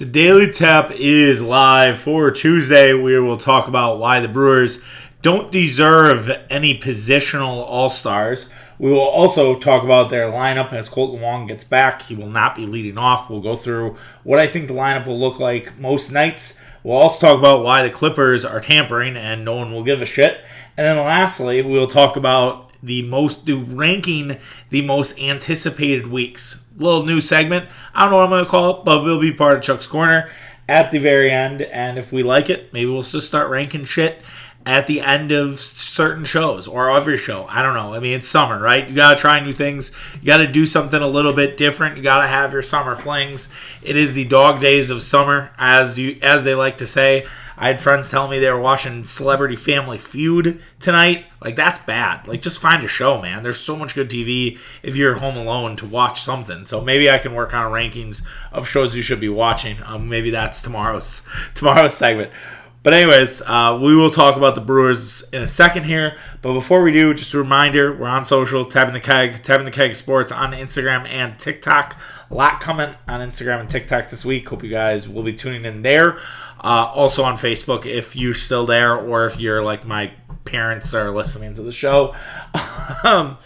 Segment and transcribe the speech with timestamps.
[0.00, 2.94] The Daily Tap is live for Tuesday.
[2.94, 4.80] We will talk about why the Brewers
[5.20, 8.48] don't deserve any positional All Stars.
[8.78, 12.00] We will also talk about their lineup as Kolten Wong gets back.
[12.00, 13.28] He will not be leading off.
[13.28, 16.58] We'll go through what I think the lineup will look like most nights.
[16.82, 20.06] We'll also talk about why the Clippers are tampering and no one will give a
[20.06, 20.40] shit.
[20.78, 24.38] And then lastly, we'll talk about the most the ranking
[24.70, 26.64] the most anticipated weeks.
[26.80, 27.68] Little new segment.
[27.94, 30.30] I don't know what I'm gonna call it, but it'll be part of Chuck's Corner
[30.68, 31.62] at the very end.
[31.62, 34.18] And if we like it, maybe we'll just start ranking shit
[34.66, 37.46] at the end of certain shows or every show.
[37.48, 37.94] I don't know.
[37.94, 38.88] I mean, it's summer, right?
[38.88, 39.90] You got to try new things.
[40.20, 41.96] You got to do something a little bit different.
[41.96, 43.52] You got to have your summer flings.
[43.82, 47.26] It is the dog days of summer as you as they like to say.
[47.60, 51.26] I had friends telling me they were watching Celebrity Family Feud tonight.
[51.44, 52.26] Like that's bad.
[52.26, 53.42] Like just find a show, man.
[53.42, 56.64] There's so much good TV if you're home alone to watch something.
[56.64, 59.76] So maybe I can work on rankings of shows you should be watching.
[59.84, 62.32] Um, maybe that's tomorrow's tomorrow's segment.
[62.82, 66.16] But anyways, uh, we will talk about the Brewers in a second here.
[66.40, 69.70] But before we do, just a reminder: we're on social, tapping the keg, tapping the
[69.70, 72.00] keg sports on Instagram and TikTok.
[72.30, 74.48] Lot coming on Instagram and TikTok this week.
[74.48, 76.18] Hope you guys will be tuning in there.
[76.62, 80.12] Uh, also on Facebook if you're still there, or if you're like my
[80.44, 82.14] parents are listening to the show.
[83.04, 83.36] um,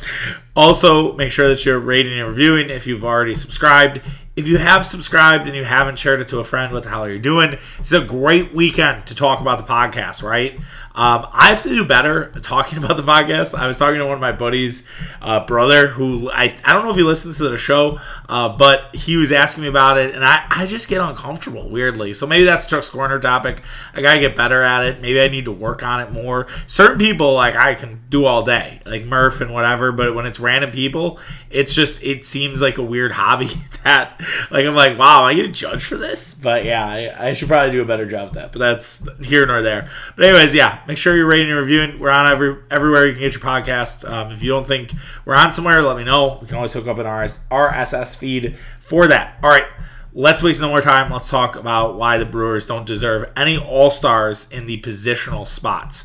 [0.56, 4.00] also, make sure that you're rating and reviewing if you've already subscribed.
[4.36, 7.04] If you have subscribed and you haven't shared it to a friend, what the hell
[7.04, 7.56] are you doing?
[7.78, 10.58] It's a great weekend to talk about the podcast, right?
[10.96, 13.58] Um, I have to do better talking about the podcast.
[13.58, 14.86] I was talking to one of my buddies'
[15.20, 18.94] uh, brother, who I, I don't know if he listens to the show, uh, but
[18.94, 22.14] he was asking me about it, and I, I just get uncomfortable, weirdly.
[22.14, 23.62] So maybe that's Chuck's Corner topic.
[23.92, 25.00] I gotta get better at it.
[25.00, 26.46] Maybe I need to work on it more.
[26.68, 30.38] Certain people, like, I can do all day, like Murph and whatever, but when it's
[30.44, 31.18] random people,
[31.50, 33.50] it's just, it seems like a weird hobby
[33.82, 36.34] that, like, I'm like, wow, am I getting judged for this?
[36.34, 39.46] But yeah, I, I should probably do a better job at that, but that's here
[39.46, 39.90] nor there.
[40.14, 41.98] But, anyways, yeah Make sure you're rating and reviewing.
[41.98, 44.08] We're on every everywhere you can get your podcast.
[44.08, 44.92] Um, if you don't think
[45.24, 46.38] we're on somewhere, let me know.
[46.40, 49.38] We can always hook up an RS, RSS feed for that.
[49.42, 49.66] All right,
[50.12, 51.10] let's waste no more time.
[51.10, 56.04] Let's talk about why the Brewers don't deserve any All Stars in the positional spots.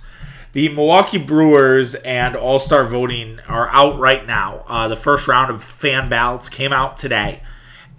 [0.52, 4.64] The Milwaukee Brewers and All Star voting are out right now.
[4.68, 7.44] Uh, the first round of fan ballots came out today,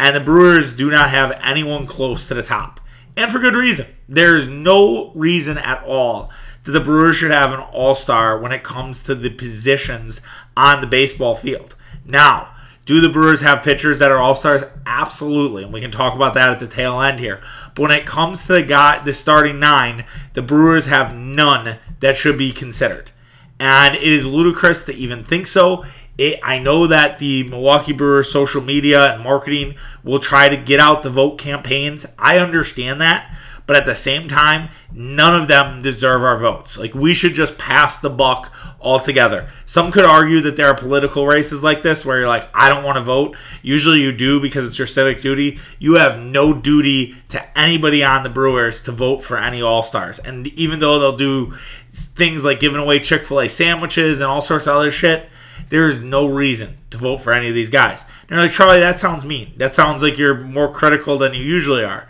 [0.00, 2.81] and the Brewers do not have anyone close to the top,
[3.16, 3.87] and for good reason.
[4.09, 6.33] There's no reason at all
[6.65, 10.21] that the Brewers should have an all star when it comes to the positions
[10.56, 11.77] on the baseball field.
[12.05, 12.53] Now,
[12.84, 14.65] do the Brewers have pitchers that are all stars?
[14.84, 17.41] Absolutely, and we can talk about that at the tail end here.
[17.77, 22.16] But when it comes to the guy, the starting nine, the Brewers have none that
[22.16, 23.12] should be considered,
[23.59, 25.84] and it is ludicrous to even think so.
[26.19, 30.78] It, I know that the Milwaukee Brewers social media and marketing will try to get
[30.78, 32.05] out the vote campaigns.
[32.19, 33.34] I understand that,
[33.70, 36.76] but at the same time, none of them deserve our votes.
[36.76, 39.48] Like we should just pass the buck altogether.
[39.64, 42.82] Some could argue that there are political races like this where you're like, I don't
[42.82, 43.36] want to vote.
[43.62, 45.60] Usually you do because it's your civic duty.
[45.78, 50.19] You have no duty to anybody on the Brewers to vote for any All Stars.
[50.19, 51.52] And even though they'll do
[51.92, 55.28] things like giving away Chick fil A sandwiches and all sorts of other shit,
[55.69, 58.04] there is no reason to vote for any of these guys.
[58.22, 59.52] And you're like, Charlie, that sounds mean.
[59.58, 62.08] That sounds like you're more critical than you usually are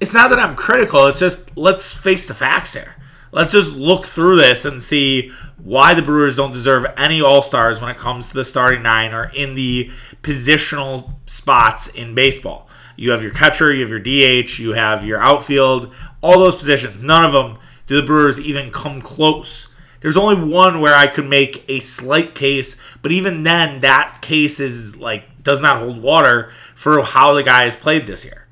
[0.00, 1.06] it's not that I'm critical.
[1.06, 2.96] It's just let's face the facts here.
[3.32, 7.80] Let's just look through this and see why the Brewers don't deserve any All Stars
[7.80, 9.90] when it comes to the starting nine or in the
[10.22, 12.68] positional spots in baseball.
[12.96, 15.92] You have your catcher, you have your DH, you have your outfield,
[16.22, 17.02] all those positions.
[17.02, 19.68] None of them do the Brewers even come close.
[20.00, 24.60] There's only one where I could make a slight case, but even then, that case
[24.60, 28.45] is like does not hold water for how the guy has played this year.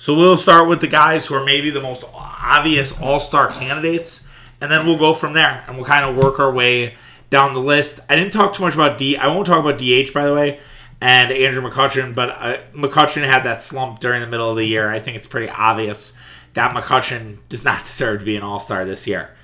[0.00, 4.26] So we'll start with the guys who are maybe the most obvious all star candidates,
[4.58, 6.94] and then we'll go from there and we'll kind of work our way
[7.28, 8.00] down the list.
[8.08, 9.18] I didn't talk too much about D.
[9.18, 10.58] I won't talk about DH, by the way,
[11.02, 14.88] and Andrew McCutchen, but uh, McCutchen had that slump during the middle of the year.
[14.88, 16.16] I think it's pretty obvious
[16.54, 19.36] that McCutchen does not deserve to be an all star this year.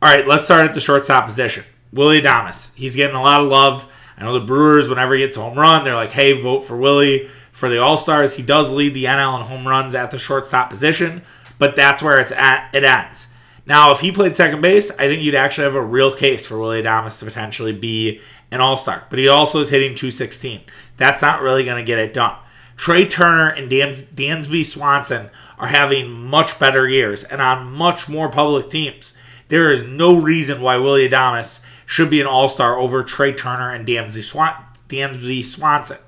[0.00, 1.64] All right, let's start at the shortstop position.
[1.92, 2.72] Willy Adames.
[2.76, 3.92] He's getting a lot of love.
[4.16, 6.76] I know the Brewers, whenever he gets a home run, they're like, hey, vote for
[6.76, 7.28] Willie
[7.60, 8.36] for the All Stars.
[8.36, 11.22] He does lead the NL in home runs at the shortstop position,
[11.58, 12.70] but that's where it's at.
[12.74, 13.28] It ends.
[13.66, 16.58] Now, if he played second base, I think you'd actually have a real case for
[16.58, 18.20] Willy Adames to potentially be
[18.50, 19.04] an All Star.
[19.10, 20.62] But he also is hitting 216.
[20.96, 22.34] That's not really going to get it done.
[22.76, 25.28] Trea Turner and Dan- Dansby Swanson
[25.58, 29.16] are having much better years and on much more public teams.
[29.48, 33.70] There is no reason why Willy Adames should be an All Star over Trea Turner
[33.70, 35.98] and Dansby, Swan- Dansby Swanson.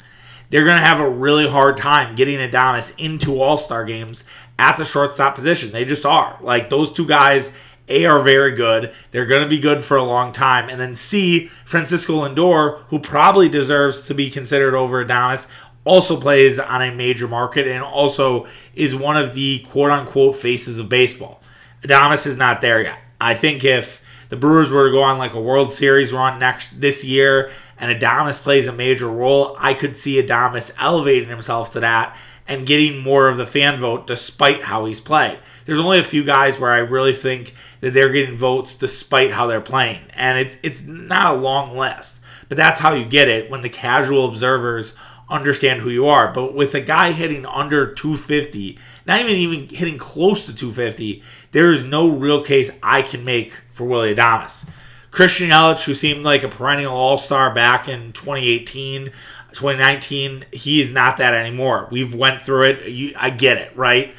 [0.53, 4.25] They're going to have a really hard time getting Adames into All Star games
[4.59, 5.73] at the shortstop position.
[5.73, 6.39] They just are.
[6.43, 7.57] Like those two guys,
[7.89, 8.93] A, are very good.
[9.13, 10.69] They're going to be good for a long time.
[10.69, 15.51] And then C, Francisco Lindor, who probably deserves to be considered over Adames,
[15.85, 20.79] also plays on a major market and also is one of the quote unquote faces
[20.79, 21.41] of baseball.
[21.81, 22.99] Adames is not there yet.
[23.19, 26.79] I think if the Brewers were to go on like a World Series run next
[26.81, 27.51] this year
[27.82, 32.64] and Adames plays a major role, I could see Adames elevating himself to that and
[32.64, 35.40] getting more of the fan vote despite how he's played.
[35.64, 39.49] There's only a few guys where I really think that they're getting votes despite how
[39.49, 40.00] they're playing.
[40.14, 42.20] And it's it's not a long list.
[42.49, 44.96] But that's how you get it when the casual observers
[45.29, 46.32] understand who you are.
[46.32, 51.20] But with a guy hitting under 250, not even even hitting close to 250,
[51.50, 54.69] there is no real case I can make for Willy Adames.
[55.12, 59.12] Christian Yelich, who seemed like a perennial all star back in 2018,
[59.53, 61.87] 2019, he is not that anymore.
[61.91, 62.88] We've went through it.
[62.88, 64.14] You, I get it, right?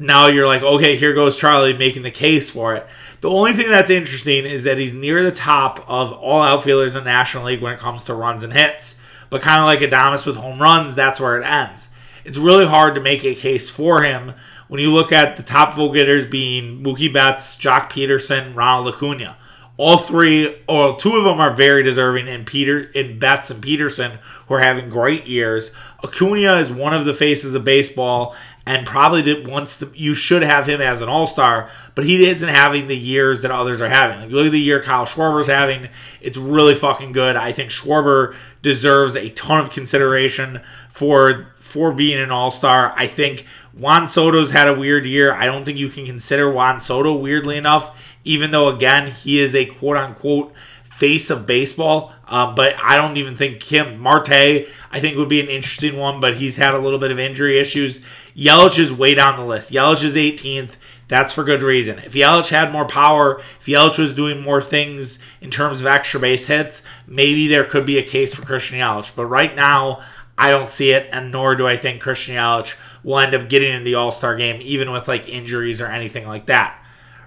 [0.00, 2.86] Now you're like, okay, here goes Charlie making the case for it.
[3.20, 7.04] The only thing that's interesting is that he's near the top of all outfielders in
[7.04, 9.02] the National League when it comes to runs and hits.
[9.28, 11.90] But kind of like Adames with home runs, that's where it ends.
[12.24, 14.32] It's really hard to make a case for him
[14.68, 19.36] when you look at the top vote getters being Mookie Betts, Joc Pederson, Ronald Acuna
[19.78, 24.18] all three or two of them are very deserving and Peter in Betts and Pederson
[24.46, 25.72] who are having great years.
[26.04, 28.34] Acuna is one of the faces of baseball
[28.66, 32.48] and probably did once the, you should have him as an all-star, but he isn't
[32.48, 34.20] having the years that others are having.
[34.20, 35.88] Like look at the year Kyle Schwarber's having.
[36.20, 37.36] It's really fucking good.
[37.36, 40.60] I think Schwarber deserves a ton of consideration
[40.90, 42.94] for for being an all-star.
[42.96, 43.46] I think
[43.78, 45.32] Juan Soto's had a weird year.
[45.32, 49.54] I don't think you can consider Juan Soto weirdly enough even though, again, he is
[49.54, 50.52] a quote unquote
[50.90, 52.12] face of baseball.
[52.26, 56.20] Um, but I don't even think Kim Marte, I think would be an interesting one,
[56.20, 58.04] but he's had a little bit of injury issues.
[58.36, 59.72] Yelich is way down the list.
[59.72, 60.76] Yelich is 18th.
[61.08, 62.00] That's for good reason.
[62.00, 66.20] If Yelich had more power, if Yelich was doing more things in terms of extra
[66.20, 69.16] base hits, maybe there could be a case for Christian Yelich.
[69.16, 70.02] But right now,
[70.36, 73.72] I don't see it, and nor do I think Christian Yelich will end up getting
[73.72, 76.82] in the All Star game, even with like injuries or anything like that.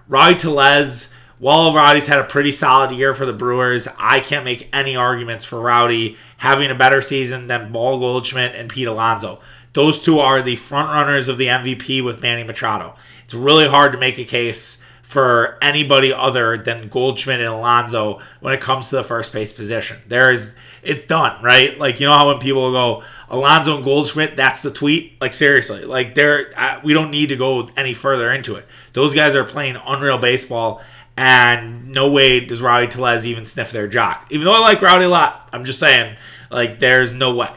[0.07, 4.69] Rowdy Tellez, while Rowdy's had a pretty solid year for the Brewers, I can't make
[4.73, 9.39] any arguments for Rowdy having a better season than Paul Goldschmidt and Pete Alonso.
[9.73, 12.95] Those two are the front runners of the MVP with Manny Machado.
[13.24, 18.54] It's really hard to make a case for anybody other than Goldschmidt and Alonso when
[18.54, 19.98] it comes to the first base position.
[20.08, 21.78] There is it's done, right?
[21.78, 25.19] Like you know how when people go Alonso and Goldschmidt, that's the tweet.
[25.19, 28.66] Like seriously, like there we don't need to go any further into it.
[28.94, 30.81] Those guys are playing unreal baseball,
[31.18, 34.28] and no way does Rowdy Tellez even sniff their jock.
[34.30, 36.16] Even though I like Rowdy a lot, I'm just saying,
[36.50, 37.50] like there's no way.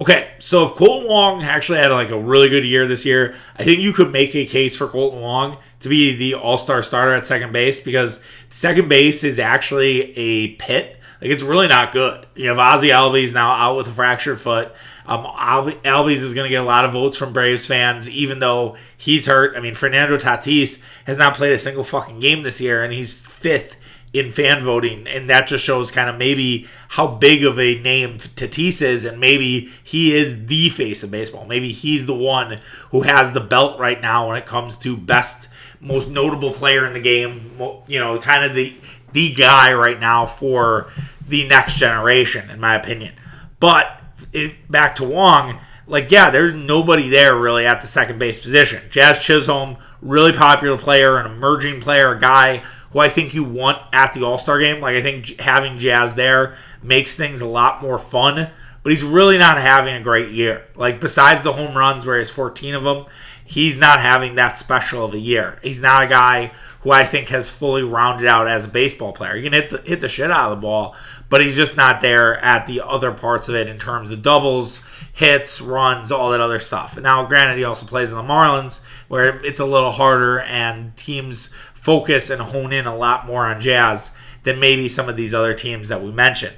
[0.00, 3.64] Okay, so if Kolten Wong actually had like a really good year this year, I
[3.64, 7.24] think you could make a case for Kolten Wong to be the all-star starter at
[7.24, 10.98] second base because second base is actually a pit.
[11.20, 12.26] Like it's really not good.
[12.34, 14.72] You have Ozzy Albies now out with a fractured foot.
[15.06, 18.76] Um, Albies is going to get a lot of votes from Braves fans, even though
[18.96, 19.56] he's hurt.
[19.56, 23.24] I mean, Fernando Tatis has not played a single fucking game this year, and he's
[23.26, 23.76] fifth
[24.14, 28.16] in fan voting, and that just shows kind of maybe how big of a name
[28.16, 31.44] Tatis is, and maybe he is the face of baseball.
[31.46, 32.60] Maybe he's the one
[32.90, 35.48] who has the belt right now when it comes to best,
[35.84, 37.52] most notable player in the game.
[37.86, 38.76] You know, kind of the
[39.12, 40.90] the guy right now for
[41.26, 43.14] the next generation, in my opinion.
[43.60, 44.00] But
[44.32, 48.82] it, back to Wong, like, yeah, there's nobody there really at the second base position.
[48.90, 52.58] Jazz Chisholm, really popular player, an emerging player, a guy
[52.90, 54.80] who I think you want at the All Star game.
[54.80, 58.50] Like, I think having Jazz there makes things a lot more fun,
[58.82, 60.66] but he's really not having a great year.
[60.74, 63.06] Like, besides the home runs, where he has 14 of them,
[63.44, 65.58] he's not having that special of a year.
[65.62, 69.36] He's not a guy who I think has fully rounded out as a baseball player.
[69.36, 70.96] He can hit the, hit the shit out of the ball,
[71.28, 74.84] but he's just not there at the other parts of it in terms of doubles,
[75.12, 76.98] hits, runs, all that other stuff.
[76.98, 81.54] Now, granted, he also plays in the Marlins, where it's a little harder and teams
[81.74, 85.54] focus and hone in a lot more on Jazz than maybe some of these other
[85.54, 86.56] teams that we mentioned.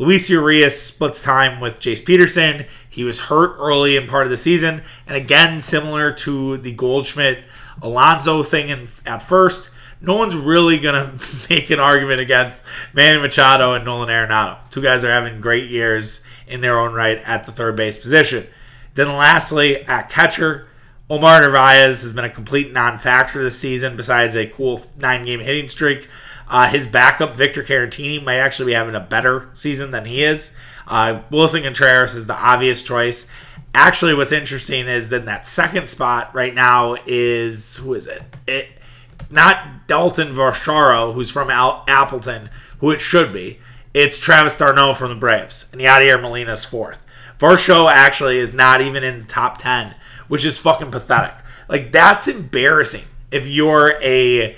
[0.00, 2.66] Luis Urias splits time with Jace Peterson.
[2.98, 7.44] He was hurt early in part of the season, and again, similar to the Goldschmidt
[7.80, 11.12] Alonso thing in, at first, no one's really to
[11.48, 14.58] make an argument against Manny Machado and Nolan Arenado.
[14.70, 18.48] Two guys are having great years in their own right at the third base position.
[18.94, 20.66] Then, lastly, at catcher,
[21.08, 25.38] Omar Narvaez has been a complete non factor this season, besides a cool nine game
[25.38, 26.08] hitting streak.
[26.48, 30.56] Uh, his backup, Victor Caratini, might actually be having a better season than he is.
[30.88, 33.30] Uh, Willson Contreras is the obvious choice.
[33.74, 38.22] Actually, what's interesting is that that second spot right now is who is it?
[38.46, 38.68] it
[39.12, 43.58] it's not Dalton Varsho, who's from Al- Appleton, who it should be.
[43.92, 47.04] It's Travis d'Arnaud from the Braves, and Yadier Molina's fourth.
[47.38, 49.94] Varsho actually is not even in the top ten,
[50.28, 51.34] which is fucking pathetic.
[51.68, 54.56] Like that's embarrassing if you're a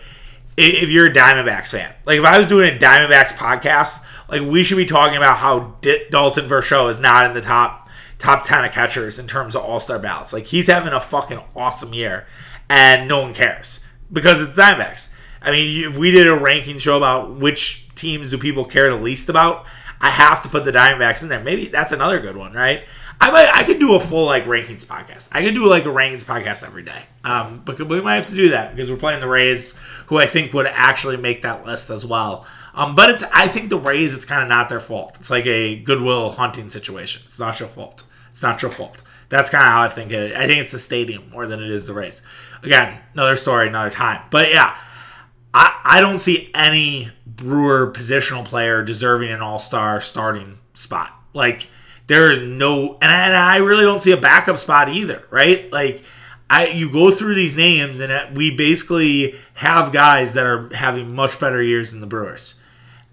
[0.57, 1.93] if you're a Diamondbacks fan.
[2.05, 5.77] Like if I was doing a Diamondbacks podcast, like we should be talking about how
[5.81, 9.63] D- Dalton Varsho is not in the top top ten of catchers in terms of
[9.63, 10.33] All Star ballots.
[10.33, 12.27] Like he's having a fucking awesome year,
[12.69, 15.11] and no one cares because it's Diamondbacks.
[15.43, 18.97] I mean, if we did a ranking show about which teams do people care the
[18.97, 19.67] least about,
[20.01, 21.43] I have to put the Diamondbacks in there.
[21.43, 22.85] Maybe that's another good one, right?
[23.23, 25.29] I might, I could do a full like rankings podcast.
[25.33, 27.03] I could do like a rankings podcast every day.
[27.23, 30.25] Um, but we might have to do that because we're playing the Rays, who I
[30.25, 32.47] think would actually make that list as well.
[32.75, 35.17] Um, but it's I think the Rays, it's kind of not their fault.
[35.19, 37.23] It's like a goodwill hunting situation.
[37.25, 38.05] It's not your fault.
[38.31, 39.03] It's not your fault.
[39.29, 40.35] That's kind of how I think it.
[40.35, 42.23] I think it's the stadium more than it is the Rays.
[42.63, 44.23] Again, another story, another time.
[44.31, 44.77] But yeah,
[45.55, 51.13] I I don't see any Brewer positional player deserving an All Star starting spot.
[51.33, 51.69] Like
[52.11, 55.73] there is no, and I, and I really don't see a backup spot either, right?
[55.73, 56.03] Like,
[56.51, 61.39] I you go through these names, and we basically have guys that are having much
[61.39, 62.60] better years than the Brewers,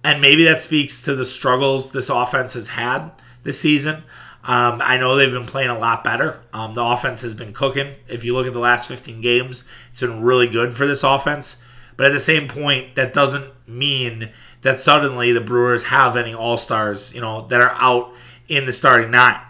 [0.08, 3.12] and maybe that speaks to the struggles this offense has had
[3.44, 4.04] this season.
[4.42, 6.40] Um, I know they've been playing a lot better.
[6.54, 7.96] Um, the offense has been cooking.
[8.08, 11.62] If you look at the last 15 games, it's been really good for this offense.
[11.98, 14.30] But at the same point, that doesn't mean
[14.62, 18.14] that suddenly the Brewers have any all stars, you know, that are out
[18.48, 19.42] in the starting nine.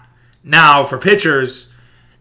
[0.44, 1.72] Now, for pitchers,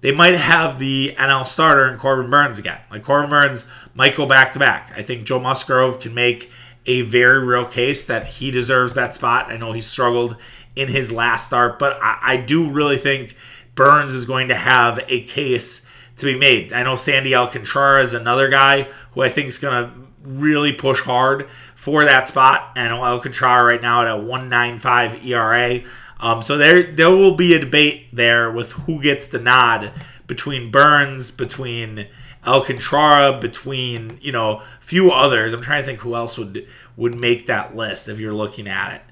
[0.02, 2.80] they might have the NL starter in Corbin Burnes again.
[2.90, 4.92] Like Corbin Burnes might go back to back.
[4.94, 6.50] I think Joe Musgrove can make
[6.86, 9.50] a very real case that he deserves that spot.
[9.50, 10.36] I know he struggled
[10.74, 13.36] in his last start, but I, I do really think
[13.74, 16.72] Burnes is going to have a case to be made.
[16.72, 21.00] I know Sandy Alcantara is another guy who I think is going to really push
[21.00, 22.72] hard for that spot.
[22.76, 25.80] And Alcantara right now at a 195 ERA.
[26.18, 29.92] Um, so there there will be a debate there with who gets the nod
[30.26, 32.08] between Burnes, between
[32.46, 35.52] Alcantara, between you know a few others.
[35.52, 38.94] I'm trying to think who else would would make that list if you're looking at
[38.94, 39.02] it.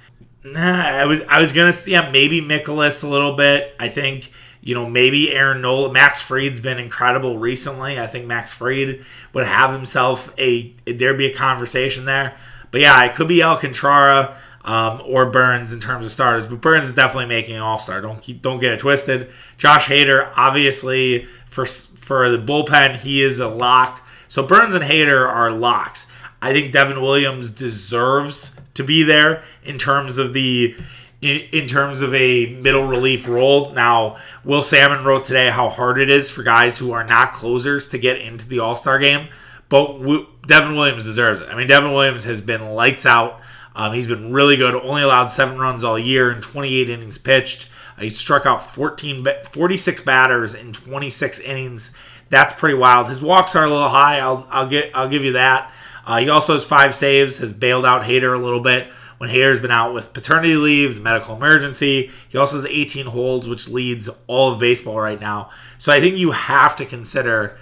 [0.45, 3.75] Nah, I was I was gonna see, yeah maybe Mikolas a little bit.
[3.79, 7.99] I think you know maybe Aaron Nola, Max Fried's been incredible recently.
[7.99, 12.37] I think Max Fried would have himself a there'd be a conversation there.
[12.71, 16.47] But yeah, it could be Alcantara um, or Burnes in terms of starters.
[16.47, 18.01] But Burnes is definitely making an All Star.
[18.01, 19.31] Don't keep, don't get it twisted.
[19.57, 21.65] Josh Hader, obviously for
[22.05, 24.07] for the bullpen, he is a lock.
[24.29, 26.11] So Burnes and Hader are locks.
[26.43, 30.77] I think Devin Williams deserves to be there in terms of the
[31.23, 33.73] in, in terms of a middle relief role.
[33.73, 37.89] Now, Will Sammon wrote today how hard it is for guys who are not closers
[37.91, 39.29] to get into the All Star game.
[39.71, 39.99] But
[40.47, 41.49] Devin Williams deserves it.
[41.49, 43.41] I mean, Devin Williams has been lights out
[43.77, 44.75] um, he's been really good.
[44.75, 47.69] Only allowed seven runs all year in 28 innings pitched.
[47.99, 51.95] He struck out 14, 46 batters in 26 innings.
[52.29, 53.09] That's pretty wild.
[53.09, 54.19] His walks are a little high.
[54.19, 55.73] I'll, I'll get I'll give you that.
[56.07, 57.39] Uh, he also has five saves.
[57.39, 61.01] Has bailed out Hader a little bit when Hader's been out with paternity leave, the
[61.01, 62.11] medical emergency.
[62.29, 65.51] He also has 18 holds, which leads all of baseball right now.
[65.79, 67.57] So I think you have to consider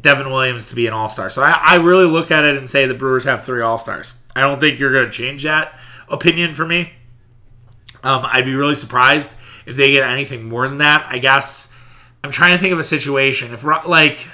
[0.00, 1.30] Devin Williams to be an All Star.
[1.30, 4.14] So I, I really look at it and say the Brewers have three All Stars.
[4.36, 5.78] I don't think you're going to change that
[6.08, 6.92] opinion for me.
[8.02, 11.06] Um, I'd be really surprised if they get anything more than that.
[11.08, 11.72] I guess
[12.22, 14.28] I'm trying to think of a situation if like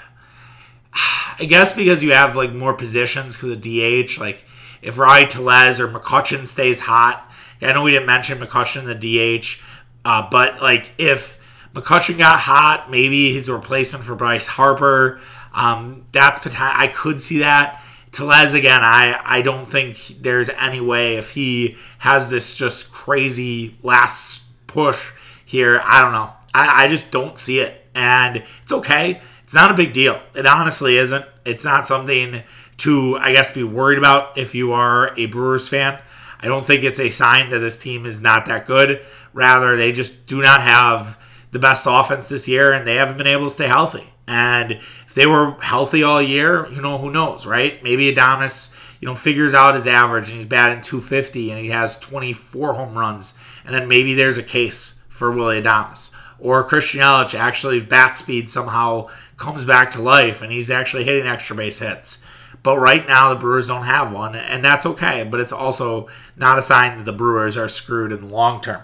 [1.39, 4.45] I guess because you have like more positions because of DH, like
[4.83, 7.27] if Rowdy Tellez or McCutchen stays hot.
[7.63, 9.61] I know we didn't mention McCutchen in the DH,
[10.05, 11.39] uh, but like if
[11.75, 15.21] McCutchen got hot, maybe he's a replacement for Bryce Harper.
[15.53, 17.83] Um, that's I could see that.
[18.13, 23.77] Tellez again, I, I don't think there's any way if he has this just crazy
[23.83, 25.13] last push
[25.51, 25.83] here.
[25.85, 26.31] I don't know.
[26.55, 27.85] I, I just don't see it.
[27.93, 29.21] And it's okay.
[29.43, 30.23] It's not a big deal.
[30.35, 31.25] It honestly isn't.
[31.45, 32.45] It's not something
[32.79, 36.01] to, I guess, be worried about if you are a Brewers fan.
[36.41, 39.05] I don't think it's a sign that this team is not that good.
[39.33, 41.19] Rather, they just do not have
[41.51, 44.07] the best offense this year and they haven't been able to stay healthy.
[44.29, 47.83] And if they were healthy all year, you know, who knows, right?
[47.83, 51.99] Maybe Adames, you know, figures out his average and he's batting 250 and he has
[51.99, 53.37] 24 home runs.
[53.65, 56.11] And then maybe there's a case for Willy Adames.
[56.41, 61.27] Or Christian Yelich actually bat speed somehow comes back to life and he's actually hitting
[61.27, 62.25] extra base hits.
[62.63, 65.25] But right now, the Brewers don't have one, and that's okay.
[65.25, 68.83] But it's also not a sign that the Brewers are screwed in the long term.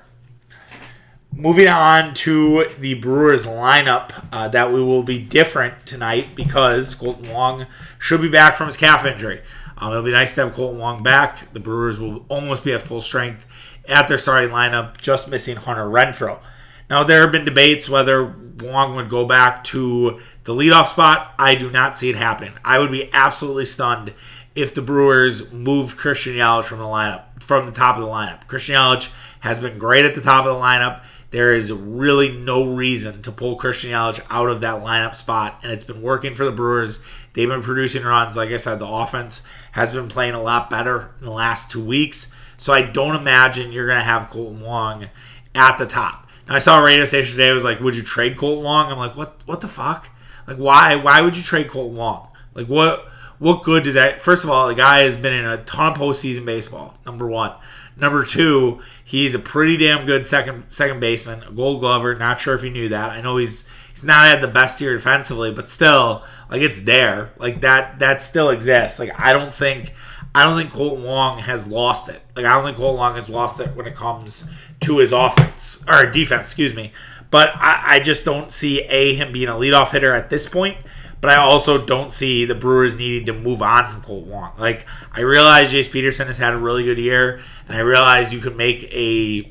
[1.33, 7.31] Moving on to the Brewers lineup, uh, that we will be different tonight because Kolten
[7.31, 7.67] Wong
[7.99, 9.43] should be back from his calf injury.
[9.77, 11.53] Um, it'll be nice to have Kolten Wong back.
[11.53, 13.47] The Brewers will almost be at full strength
[13.89, 16.41] at their starting lineup, just missing Hunter Renfroe.
[16.89, 21.35] Now, there have been debates whether Wong would go back to the leadoff spot.
[21.39, 22.53] I do not see it happening.
[22.65, 24.13] I would be absolutely stunned
[24.55, 28.47] if the Brewers moved Christian Yelich from the lineup, from the top of the lineup.
[28.47, 31.05] Christian Yelich has been great at the top of the lineup.
[31.33, 35.73] There is really no reason to pull Christian Yelich out of that lineup spot, and
[35.73, 37.03] it's been working for the Brewers.
[37.33, 38.37] They've been producing runs.
[38.37, 41.85] Like I said, the offense has been playing a lot better in the last two
[41.85, 42.33] weeks.
[42.59, 45.09] So I don't imagine you're going to have Kolten Wong
[45.55, 46.29] at the top.
[46.49, 47.53] Now, I saw a radio station today.
[47.53, 49.41] Was like, "Would you trade Kolten Wong?" I'm like, "What?
[49.47, 50.09] What the fuck?
[50.47, 50.95] Like, why?
[50.97, 52.29] Why would you trade Kolten Wong?
[52.55, 53.09] Like, what?
[53.39, 54.23] What good does that?
[54.23, 56.95] First of all, the guy has been in a ton of postseason baseball.
[57.05, 57.53] Number one.
[57.99, 62.15] Number two, he's a pretty damn good second second baseman, a Gold Glover.
[62.15, 63.11] Not sure if you knew that.
[63.11, 67.33] I know he's he's not had the best year defensively, but still, like it's there.
[67.39, 68.99] Like that that still exists.
[68.99, 69.95] Like I don't think
[70.37, 72.21] I don't think Kolten Wong has lost it.
[72.37, 74.51] Like I don't think Kolten Wong has lost it when it comes
[74.81, 76.51] to his offense or defense.
[76.51, 76.93] Excuse me.
[77.31, 80.77] But I, I just don't see a him being a leadoff hitter at this point.
[81.23, 84.53] But I also don't see the Brewers needing to move on from Kolten Wong.
[84.59, 88.41] Like I realize Jace Peterson has had a really good year, and I realize you
[88.41, 89.51] could make a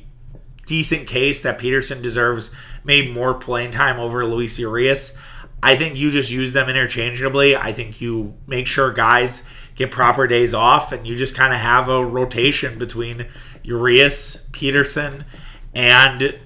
[0.66, 5.18] decent case that Peterson deserves maybe more playing time over Luis Urias.
[5.64, 7.56] I think you just use them interchangeably.
[7.56, 9.42] I think you make sure guys
[9.76, 13.26] get proper days off, and you just kind of have a rotation between
[13.62, 15.24] Urias, Peterson,
[15.74, 16.38] and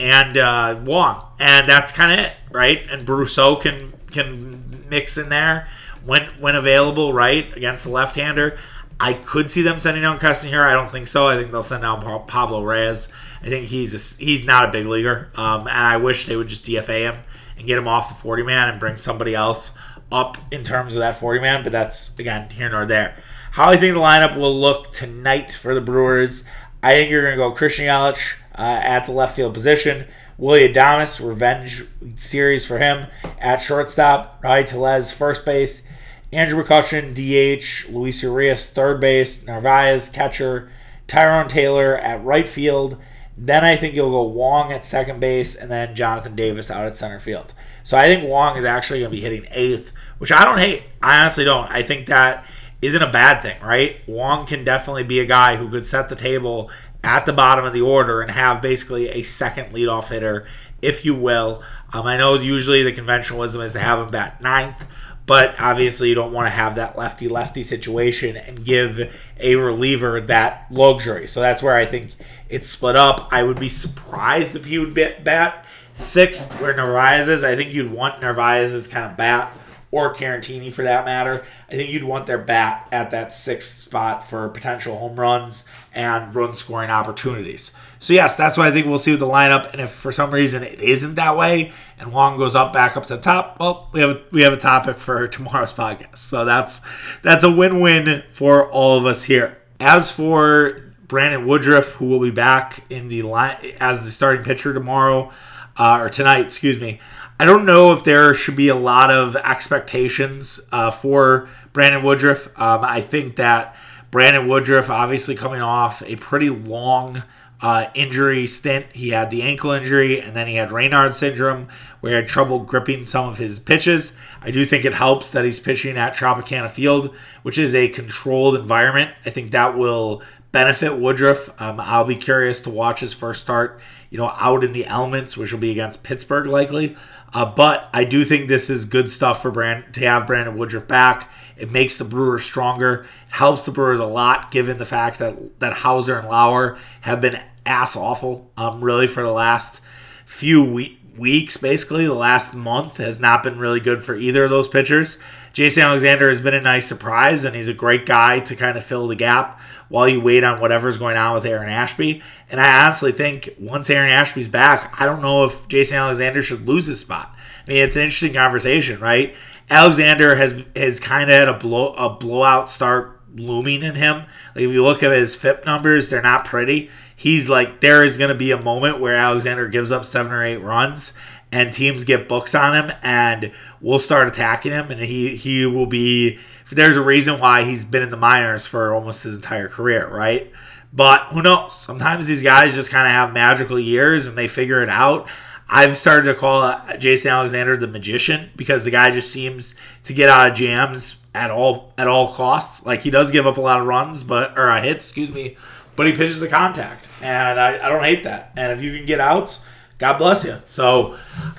[0.00, 2.80] and uh, Wong, and that's kind of it, right?
[2.90, 5.68] And Brosseau can can mix in there
[6.04, 8.58] when when available, right, against the left-hander.
[9.00, 10.66] I could see them sending down Keston Hiura.
[10.66, 11.28] I don't think so.
[11.28, 13.12] I think they'll send down Pablo Reyes.
[13.40, 16.48] I think he's a, he's not a big leaguer, um, and I wish they would
[16.48, 17.20] just DFA him
[17.56, 19.76] and get him off the 40 man and bring somebody else
[20.10, 21.62] up in terms of that 40 man.
[21.62, 23.16] But that's again here nor there.
[23.52, 26.46] How I think the lineup will look tonight for the Brewers.
[26.82, 30.06] I think you're going to go Christian Yelich uh, at the left field position.
[30.36, 33.08] Willy Adames, revenge series for him
[33.40, 34.38] at shortstop.
[34.42, 35.88] Rowdy Tellez, first base.
[36.32, 37.90] Andrew McCutchen, DH.
[37.90, 39.44] Luis Urias, third base.
[39.44, 40.70] Narvaez, catcher.
[41.08, 42.98] Tyrone Taylor at right field.
[43.40, 46.98] Then I think you'll go Wong at second base, and then Jonathan Davis out at
[46.98, 47.54] center field.
[47.84, 50.82] So I think Wong is actually going to be hitting eighth, which I don't hate.
[51.00, 51.70] I honestly don't.
[51.70, 52.44] I think that
[52.82, 54.00] isn't a bad thing, right?
[54.08, 56.70] Wong can definitely be a guy who could set the table
[57.04, 60.46] at the bottom of the order and have basically a second leadoff hitter,
[60.82, 61.62] if you will.
[61.92, 64.84] Um, I know usually the conventionalism is to have him bat ninth,
[65.28, 70.20] but obviously you don't want to have that lefty lefty situation and give a reliever
[70.22, 71.28] that luxury.
[71.28, 72.12] So that's where I think
[72.48, 73.28] it's split up.
[73.30, 77.44] I would be surprised if would bat sixth where Narvaez is.
[77.44, 79.52] I think you'd want Narvaez's kind of bat
[79.90, 81.44] or Caratini for that matter.
[81.70, 86.32] I think you'd want their bat at that sixth spot for potential home runs and
[86.32, 87.74] run scoring opportunities.
[87.98, 89.72] So yes, that's what I think we'll see with the lineup.
[89.72, 93.06] And if for some reason it isn't that way, and Wong goes up back up
[93.06, 96.18] to the top, well, we have a, we have a topic for tomorrow's podcast.
[96.18, 96.80] So that's
[97.22, 99.58] that's a win-win for all of us here.
[99.80, 104.72] As for Brandon Woodruff, who will be back in the line as the starting pitcher
[104.72, 105.32] tomorrow
[105.76, 107.00] uh, or tonight, excuse me.
[107.40, 112.46] I don't know if there should be a lot of expectations uh, for Brandon Woodruff.
[112.58, 113.76] Um, I think that
[114.10, 117.24] Brandon Woodruff, obviously coming off a pretty long
[117.60, 121.68] uh, injury stint, he had the ankle injury and then he had Raynaud syndrome
[122.00, 124.16] where he had trouble gripping some of his pitches.
[124.40, 128.54] I do think it helps that he's pitching at Tropicana Field, which is a controlled
[128.54, 129.10] environment.
[129.26, 131.60] I think that will benefit Woodruff.
[131.60, 133.80] Um, I'll be curious to watch his first start,
[134.10, 136.96] you know, out in the elements, which will be against Pittsburgh likely.
[137.34, 140.88] Uh, but I do think this is good stuff for Brand to have Brandon Woodruff
[140.88, 141.30] back.
[141.56, 143.02] It makes the Brewers stronger.
[143.28, 147.20] It helps the Brewers a lot, given the fact that that Houser and Lauer have
[147.20, 148.50] been ass awful.
[148.56, 149.82] Um, really for the last
[150.24, 154.50] few we- weeks, basically the last month has not been really good for either of
[154.50, 155.18] those pitchers.
[155.52, 158.84] Jason Alexander has been a nice surprise, and he's a great guy to kind of
[158.84, 162.22] fill the gap while you wait on whatever's going on with Aaron Ashby.
[162.50, 166.66] And I honestly think once Aaron Ashby's back, I don't know if Jason Alexander should
[166.66, 167.34] lose his spot.
[167.66, 169.34] I mean, it's an interesting conversation, right?
[169.70, 174.24] Alexander has has kind of had a blow a blowout start looming in him.
[174.54, 176.90] Like if you look at his FIP numbers, they're not pretty.
[177.18, 180.44] He's like there is going to be a moment where Alexander gives up seven or
[180.44, 181.14] eight runs,
[181.50, 183.50] and teams get books on him, and
[183.80, 186.38] we'll start attacking him, and he he will be
[186.70, 190.52] there's a reason why he's been in the minors for almost his entire career, right?
[190.92, 191.74] But who knows?
[191.74, 195.28] Sometimes these guys just kind of have magical years and they figure it out.
[195.68, 200.28] I've started to call Jason Alexander the magician because the guy just seems to get
[200.28, 202.86] out of jams at all at all costs.
[202.86, 205.56] Like he does give up a lot of runs, but or uh, hits, excuse me,
[205.98, 208.52] but he pitches a contact, and I, I don't hate that.
[208.56, 209.66] And if you can get outs,
[209.98, 210.54] God bless you.
[210.64, 211.18] So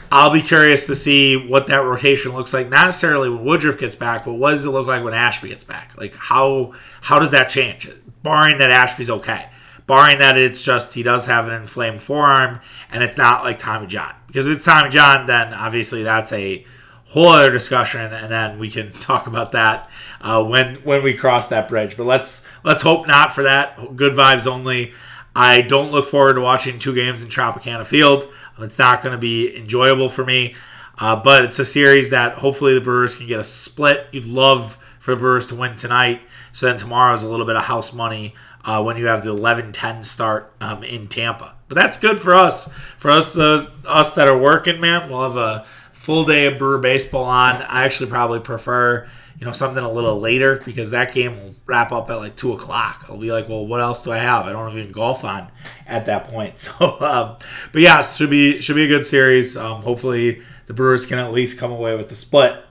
[0.10, 2.70] I'll be curious to see what that rotation looks like.
[2.70, 5.66] Not necessarily when Woodruff gets back, but what does it look like when Ashby gets
[5.66, 5.92] back?
[5.98, 7.92] Like how how does that change?
[8.24, 9.50] Barring that Ashby's okay
[9.88, 13.88] barring that it's just he does have an inflamed forearm and it's not like Tommy
[13.88, 14.14] John.
[14.28, 16.64] Because if it's Tommy John, then obviously that's a
[17.10, 19.90] whole other discussion, and then we can talk about that
[20.22, 21.98] uh, when when we cross that bridge.
[21.98, 23.96] But let's let's hope not for that.
[23.96, 24.94] Good vibes only.
[25.36, 28.28] I don't look forward to watching two games in Tropicana Field.
[28.60, 30.56] It's not going to be enjoyable for me.
[30.98, 34.08] Uh, but it's a series that hopefully the Brewers can get a split.
[34.12, 36.22] You'd love for the Brewers to win tonight.
[36.52, 39.34] So then tomorrow is a little bit of house money uh, when you have the
[39.34, 41.56] 11-10 start um, in Tampa.
[41.70, 42.74] But that's good for us.
[42.98, 45.66] For us, those, us that are working, man, we'll have a
[46.00, 47.56] full day of Brewer baseball on.
[47.58, 49.06] I actually probably prefer,
[49.38, 52.54] you know, something a little later because that game will wrap up at like two
[52.54, 53.06] o'clock.
[53.10, 54.46] I'll be like, well, what else do I have?
[54.46, 55.52] I don't even golf on
[55.86, 56.58] at that point.
[56.80, 57.38] So, um,
[57.74, 59.58] but yeah, should be should be a good series.
[59.58, 62.64] Um, hopefully, the Brewers can at least come away with the split.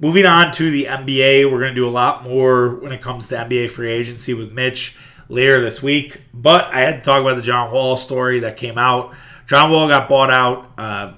[0.00, 3.28] Moving on to the NBA, we're going to do a lot more when it comes
[3.28, 4.96] to NBA free agency with Mitch
[5.28, 6.22] later this week.
[6.32, 9.14] But I had to talk about the John Wall story that came out.
[9.46, 11.12] John Wall got bought out uh,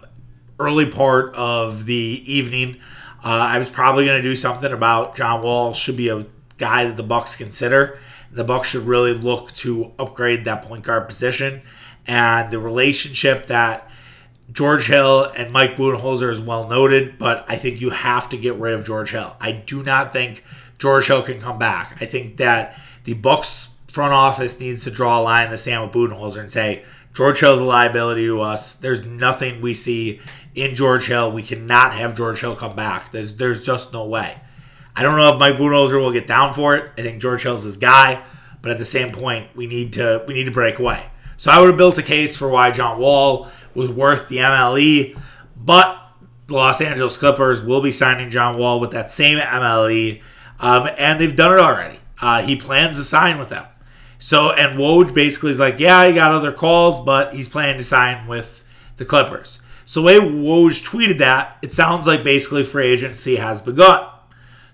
[0.59, 2.79] early part of the evening.
[3.25, 6.85] Uh, I was probably going to do something about John Wall should be a guy
[6.85, 7.99] that the Bucks consider.
[8.31, 11.62] The Bucks should really look to upgrade that point guard position
[12.07, 13.88] and the relationship that
[14.51, 18.55] George Hill and Mike Budenholzer is well noted, but I think you have to get
[18.55, 19.37] rid of George Hill.
[19.40, 20.42] I do not think
[20.79, 21.99] George Hill can come back.
[22.01, 25.83] I think that the Bucks front office needs to draw a line in the sand
[25.83, 26.85] with Budenholzer and say
[27.19, 28.75] George Hill's a liability to us.
[28.75, 30.21] There's nothing we see
[30.55, 31.33] in George Hill.
[31.33, 33.11] We cannot have George Hill come back.
[33.11, 34.39] There's there's just no way.
[34.95, 36.93] I don't know if Mike Budenholzer will get down for it.
[36.97, 38.23] I think George Hill's his guy,
[38.63, 41.07] but at the same point, we need to we need to break away.
[41.37, 45.19] So I would have built a case for why John Wall was worth the MLE,
[45.57, 46.01] but
[46.47, 50.23] the Los Angeles Clippers will be signing John Wall with that same MLE,
[50.61, 51.99] um, and they've done it already.
[52.21, 53.65] Uh, he plans to sign with them.
[54.19, 57.85] So, and Woj basically is like, yeah, he got other calls, but he's planning to
[57.85, 58.65] sign with
[58.97, 59.63] the Clippers.
[59.85, 64.09] So, the way Woj tweeted that, it sounds like basically free agency has begun.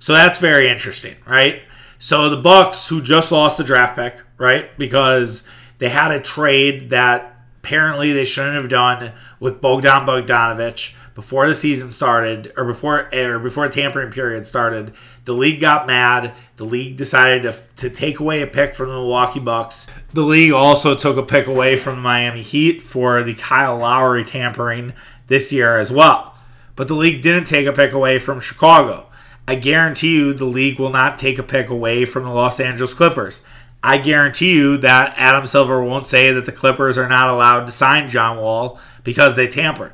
[0.04, 1.62] So that's very interesting, right?
[1.98, 6.90] So the Bucks, who just lost the draft pick, right, because they had a trade
[6.90, 13.08] that apparently they shouldn't have done with Bogdan Bogdanovich before the season started or before
[13.14, 14.92] or before tampering period started.
[15.24, 16.34] The league got mad.
[16.56, 19.86] The league decided to, to take away a pick from the Milwaukee Bucks.
[20.12, 24.24] The league also took a pick away from the Miami Heat for the Kyle Lowry
[24.24, 24.92] tampering
[25.28, 26.36] this year as well.
[26.76, 29.06] But the league didn't take a pick away from Chicago.
[29.46, 32.94] I guarantee you the league will not take a pick away from the Los Angeles
[32.94, 33.42] Clippers.
[33.82, 37.72] I guarantee you that Adam Silver won't say that the Clippers are not allowed to
[37.72, 39.92] sign John Wall because they tampered.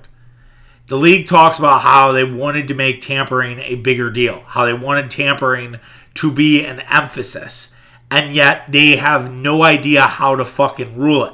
[0.90, 4.72] The league talks about how they wanted to make tampering a bigger deal, how they
[4.72, 5.79] wanted tampering
[6.14, 7.72] to be an emphasis,
[8.11, 11.33] and yet they have no idea how to fucking rule it.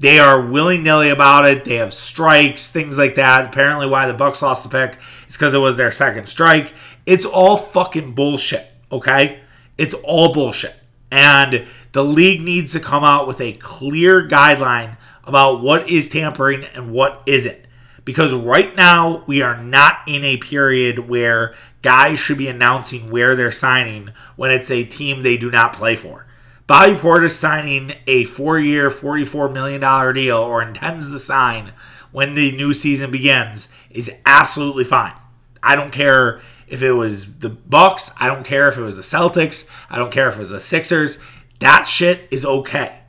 [0.00, 1.64] They are willy nilly about it.
[1.64, 3.44] They have strikes, things like that.
[3.44, 4.98] Apparently, why the Bucks lost the pick
[5.28, 6.74] is because it was their second strike.
[7.06, 8.66] It's all fucking bullshit.
[8.90, 9.38] Okay,
[9.78, 10.74] it's all bullshit.
[11.12, 16.64] And the league needs to come out with a clear guideline about what is tampering
[16.64, 17.59] and what isn't.
[18.04, 23.34] Because right now, we are not in a period where guys should be announcing where
[23.34, 26.26] they're signing when it's a team they do not play for.
[26.66, 31.72] Bobby Portis signing a four year, $44 million deal or intends to sign
[32.12, 35.14] when the new season begins is absolutely fine.
[35.62, 39.02] I don't care if it was the Bucks, I don't care if it was the
[39.02, 41.18] Celtics, I don't care if it was the Sixers.
[41.58, 43.00] That shit is okay.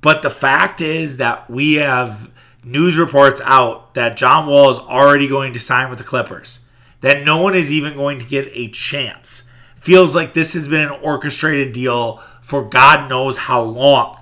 [0.00, 2.30] But the fact is that we have
[2.68, 6.64] news reports out that John Wall is already going to sign with the Clippers.
[7.00, 9.48] That no one is even going to get a chance.
[9.76, 14.18] Feels like this has been an orchestrated deal for God knows how long.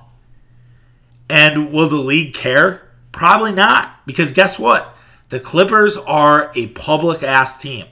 [1.28, 2.88] And will the league care?
[3.10, 4.06] Probably not.
[4.06, 4.96] Because guess what?
[5.30, 7.86] The Clippers are a public ass team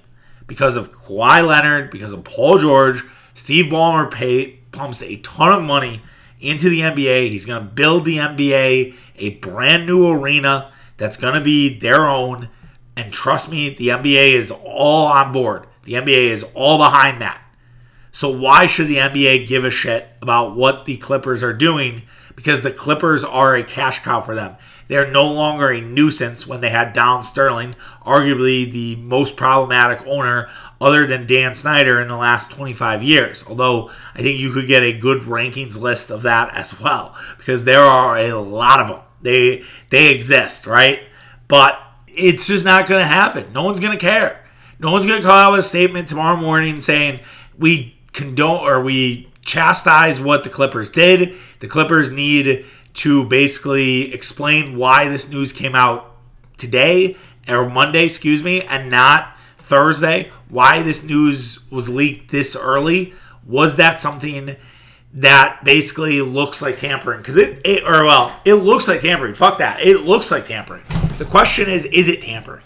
[0.47, 3.03] because of Kawhi Leonard, because of Paul George.
[3.33, 6.03] Steve Ballmer pay, pumps a ton of money
[6.45, 7.31] into the NBA.
[7.31, 12.07] He's going to build the NBA a brand new arena that's going to be their
[12.07, 12.49] own.
[12.97, 15.67] And trust me, the NBA is all on board.
[15.85, 17.41] The NBA is all behind that.
[18.13, 22.03] So why should the NBA give a shit about what the Clippers are doing?
[22.37, 24.57] Because the Clippers are a cash cow for them.
[24.89, 30.49] They're no longer a nuisance when they had Donald Sterling, arguably the most problematic owner
[30.81, 33.45] other than Dan Snyder in the last 25 years.
[33.49, 37.65] Although I think you could get a good rankings list of that as well, because
[37.65, 39.01] there are a lot of them.
[39.23, 41.01] They they exist, right?
[41.49, 43.53] But it's just not going to happen.
[43.53, 44.45] No one's going to care.
[44.79, 47.21] No one's going to call out a statement tomorrow morning saying
[47.59, 51.35] we condone or we chastise what the Clippers did.
[51.61, 56.15] The Clippers need to basically explain why this news came out
[56.57, 57.17] today
[57.49, 60.31] or Monday, excuse me, and not Thursday.
[60.49, 63.15] Why this news was leaked this early.
[63.47, 64.57] Was that something
[65.15, 67.19] that basically looks like tampering?
[67.19, 69.35] Because it, it, or well, it looks like tampering.
[69.35, 69.81] Fuck that.
[69.81, 70.85] It looks like tampering.
[71.19, 72.65] The question is, is it tampering?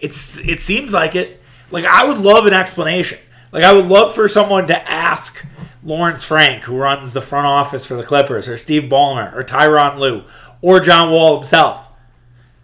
[0.00, 1.40] It's it seems like it.
[1.70, 3.18] Like I would love an explanation.
[3.52, 5.44] Like I would love for someone to ask
[5.82, 9.98] Lawrence Frank, who runs the front office for the Clippers, or Steve Ballmer, or Tyronn
[9.98, 10.24] Lue,
[10.60, 11.88] or John Wall himself.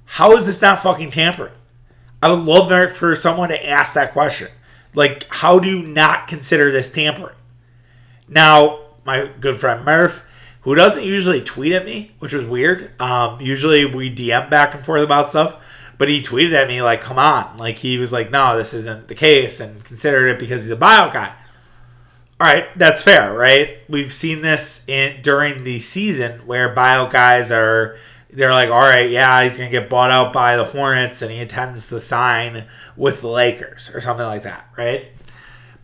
[0.05, 1.53] How is this not fucking tampering?
[2.23, 4.49] I would love for someone to ask that question.
[4.95, 7.37] Like, how do you not consider this tampering?
[8.29, 10.27] Now, my good friend Murph,
[10.63, 13.01] who doesn't usually tweet at me, which was weird.
[13.01, 15.63] Um, usually we DM back and forth about stuff,
[15.97, 19.07] but he tweeted at me like, "Come on!" Like he was like, "No, this isn't
[19.09, 21.35] the case," and considered it because he's a buyout guy.
[22.39, 23.79] All right, that's fair, right?
[23.89, 27.97] We've seen this in during the season where bio guys are
[28.31, 31.39] they're like, all right, yeah, he's gonna get bought out by the Hornets, and he
[31.39, 35.07] intends to sign with the Lakers or something like that, right?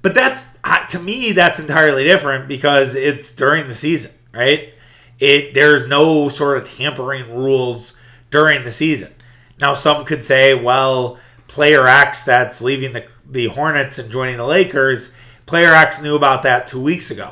[0.03, 4.75] But that's to me, that's entirely different because it's during the season, right?
[5.19, 7.99] It there's no sort of tampering rules
[8.31, 9.15] during the season.
[9.59, 14.45] Now, some could say, well, player X that's leaving the the Hornets and joining the
[14.45, 15.15] Lakers
[15.53, 17.31] Player X knew about that two weeks ago.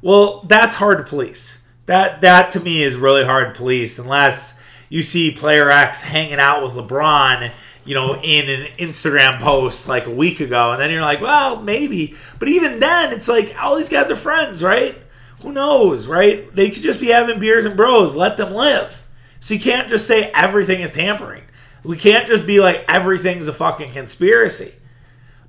[0.00, 1.62] Well, that's hard to police.
[1.84, 6.38] That that to me is really hard to police unless you see player X hanging
[6.40, 7.52] out with LeBron,
[7.84, 11.60] you know, in an Instagram post like a week ago, and then you're like, well,
[11.60, 12.14] maybe.
[12.38, 14.96] But even then, it's like all these guys are friends, right?
[15.42, 16.50] Who knows, right?
[16.56, 18.16] They could just be having beers and bros.
[18.16, 19.06] Let them live.
[19.38, 21.42] So you can't just say everything is tampering.
[21.84, 24.79] We can't just be like everything's a fucking conspiracy.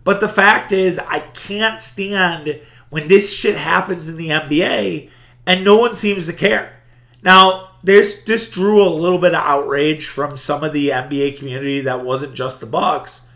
[0.03, 2.59] But the fact is, I can't stand
[2.89, 5.09] when this shit happens in the NBA
[5.45, 6.77] and no one seems to care.
[7.23, 11.81] Now, this this drew a little bit of outrage from some of the NBA community
[11.81, 13.29] that wasn't just the Bucks.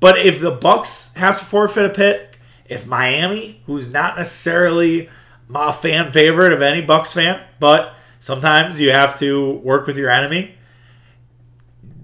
[0.00, 5.08] But if the Bucks have to forfeit a pick, if Miami, who's not necessarily
[5.54, 10.10] a fan favorite of any Bucks fan, but sometimes you have to work with your
[10.10, 10.54] enemy,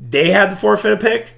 [0.08, 1.34] they had to forfeit a pick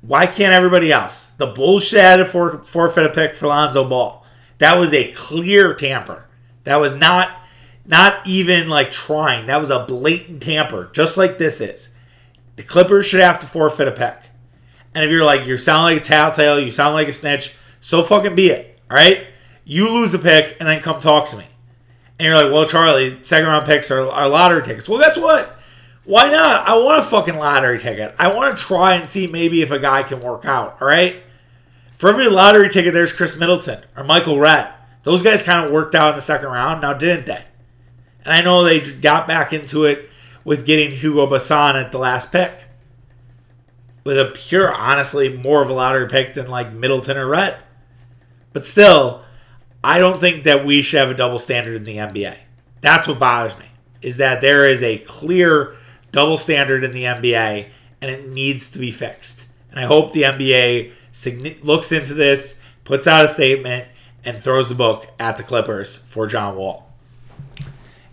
[0.00, 1.30] why can't everybody else?
[1.30, 4.24] The Bulls had to for, forfeit a pick for Lonzo Ball.
[4.58, 6.26] That was a clear tamper.
[6.64, 7.34] That was not
[7.86, 9.46] not even like trying.
[9.46, 11.94] That was a blatant tamper, just like this is.
[12.56, 14.16] The Clippers should have to forfeit a pick.
[14.94, 18.02] And if you're like, you sound like a tattletale, you sound like a snitch, so
[18.02, 18.78] fucking be it.
[18.90, 19.26] All right?
[19.64, 21.46] You lose a pick and then come talk to me.
[22.18, 24.88] And you're like, well, Charlie, second round picks are, are lottery tickets.
[24.88, 25.57] Well, guess what?
[26.08, 26.66] Why not?
[26.66, 28.14] I want a fucking lottery ticket.
[28.18, 31.22] I want to try and see maybe if a guy can work out, all right?
[31.96, 34.72] For every lottery ticket, there's Khris Middleton or Michael Redd.
[35.02, 37.44] Those guys kind of worked out in the second round, now didn't they?
[38.24, 40.08] And I know they got back into it
[40.44, 42.64] with getting Hugo Besson at the last pick.
[44.02, 47.58] With a pure, honestly, more of a lottery pick than like Middleton or Redd.
[48.54, 49.24] But still,
[49.84, 52.38] I don't think that we should have a double standard in the NBA.
[52.80, 53.66] That's what bothers me.
[54.00, 55.74] Is that there is a clear
[56.18, 57.68] double standard in the NBA,
[58.02, 59.46] and it needs to be fixed.
[59.70, 60.90] And I hope the NBA
[61.62, 63.86] looks into this, puts out a statement,
[64.24, 66.90] and throws the book at the Clippers for John Wall.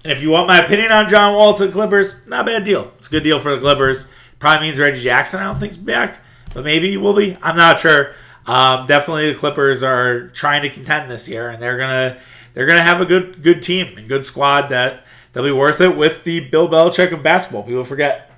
[0.04, 2.63] And if you want my opinion on John Wall to the Clippers, not a bad
[2.63, 2.91] deal.
[3.00, 4.12] It's a good deal for the Clippers.
[4.38, 6.20] Probably means Reggie Jackson, I don't think, is back,
[6.54, 7.36] but maybe he will be.
[7.41, 8.13] I'm not sure.
[8.46, 12.20] Um, definitely, the Clippers are trying to contend this year, and they're gonna
[12.54, 15.05] they're gonna have a good good team and good squad that
[15.36, 17.63] They'll be worth it with the Bill Belichick of basketball.
[17.63, 18.32] People forget.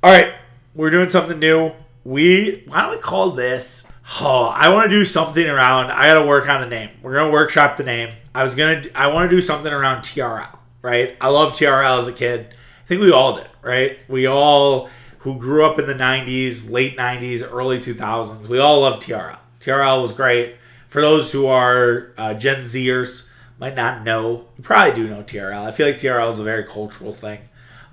[0.00, 0.32] All right,
[0.72, 1.72] we're doing something new.
[2.04, 3.90] We why don't we call this?
[4.20, 5.90] Oh, I want to do something around.
[5.90, 6.90] I got to work on the name.
[7.02, 8.14] We're gonna workshop the name.
[8.32, 8.84] I was gonna.
[8.94, 10.56] I want to do something around TRL.
[10.82, 11.16] Right.
[11.20, 12.46] I love TRL as a kid.
[12.50, 13.48] I think we all did.
[13.60, 13.98] Right.
[14.06, 18.46] We all who grew up in the 90s, late 90s, early 2000s.
[18.46, 19.38] We all love TRL.
[19.58, 20.58] TRL was great.
[20.86, 24.46] For those who are uh, Gen Zers, might not know.
[24.56, 25.66] You probably do know TRL.
[25.66, 27.40] I feel like TRL is a very cultural thing,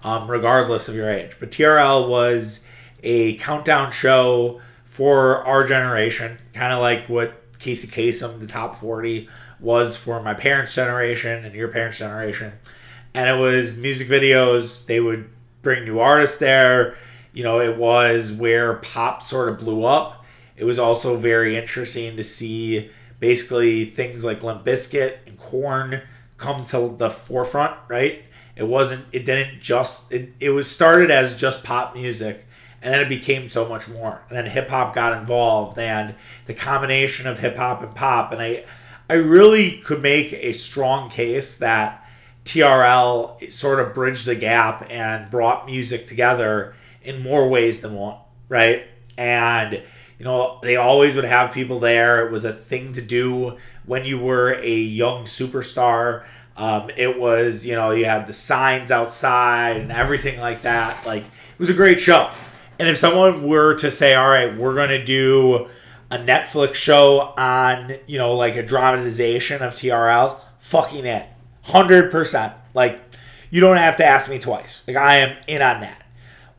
[0.04, 1.38] um, regardless of your age.
[1.40, 2.66] But TRL was
[3.04, 9.30] a countdown show for our generation, kind of like what Casey Kasem, the top 40
[9.60, 12.54] was for my parents' generation and your parents' generation.
[13.14, 14.86] And it was music videos.
[14.86, 15.30] They would
[15.62, 16.96] bring new artists there.
[17.34, 20.26] You know, it was where pop sort of blew up.
[20.58, 26.02] It was also very interesting to see basically things like Limp Bizkit Korn
[26.38, 28.24] come to the forefront, right?
[28.56, 32.46] It wasn't, it didn't just, it, it was started as just pop music
[32.82, 34.24] and then it became so much more.
[34.28, 38.32] And then hip hop got involved and the combination of hip hop and pop.
[38.32, 38.66] And I,
[39.10, 42.08] I really could make a strong case that
[42.46, 46.74] TRL sort of bridged the gap and brought music together
[47.04, 48.18] in more ways than one,
[48.50, 48.86] right?
[49.18, 49.84] And
[50.22, 52.28] you know, they always would have people there.
[52.28, 53.58] It was a thing to do
[53.88, 56.26] when you were a young superstar.
[56.56, 61.08] Um, it was, you know, you had the signs outside and everything like that.
[61.08, 62.30] Like, it was a great show.
[62.78, 65.68] And if someone were to say, all right, we're going to do
[66.12, 71.28] a Netflix show on, you know, like a dramatization of TRL, fucking it.
[71.66, 72.54] 100%.
[72.76, 73.02] Like,
[73.50, 74.84] you don't have to ask me twice.
[74.88, 76.04] Like, I am in on that.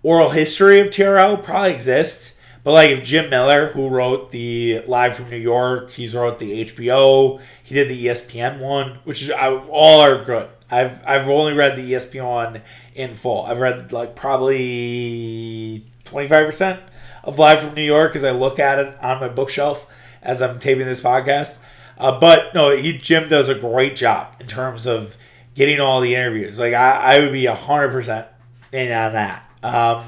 [0.02, 2.40] Oral history of TRL probably exists.
[2.64, 6.64] But like if Jim Miller, who wrote the Live from New York, he's wrote the
[6.64, 10.48] HBO, he did the ESPN one, which is all are good.
[10.70, 12.62] I've I've only read the ESPN one
[12.94, 13.44] in full.
[13.44, 16.80] I've read like probably twenty five percent
[17.24, 19.86] of Live from New York as I look at it on my bookshelf
[20.22, 21.58] as I'm taping this podcast.
[21.98, 25.16] Uh, but no, he Jim does a great job in terms of
[25.54, 26.58] getting all the interviews.
[26.58, 28.26] Like I, I would be hundred percent
[28.72, 29.48] in on that.
[29.62, 30.04] Um,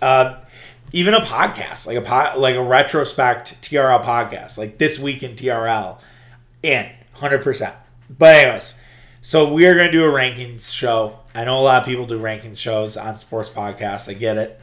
[0.00, 0.41] uh,
[0.92, 5.32] even a podcast, like a pod, like a retrospect TRL podcast, like this week in
[5.32, 5.98] TRL,
[6.62, 7.74] in hundred percent.
[8.10, 8.78] But anyways,
[9.22, 11.20] so we are gonna do a rankings show.
[11.34, 14.08] I know a lot of people do rankings shows on sports podcasts.
[14.08, 14.60] I get it,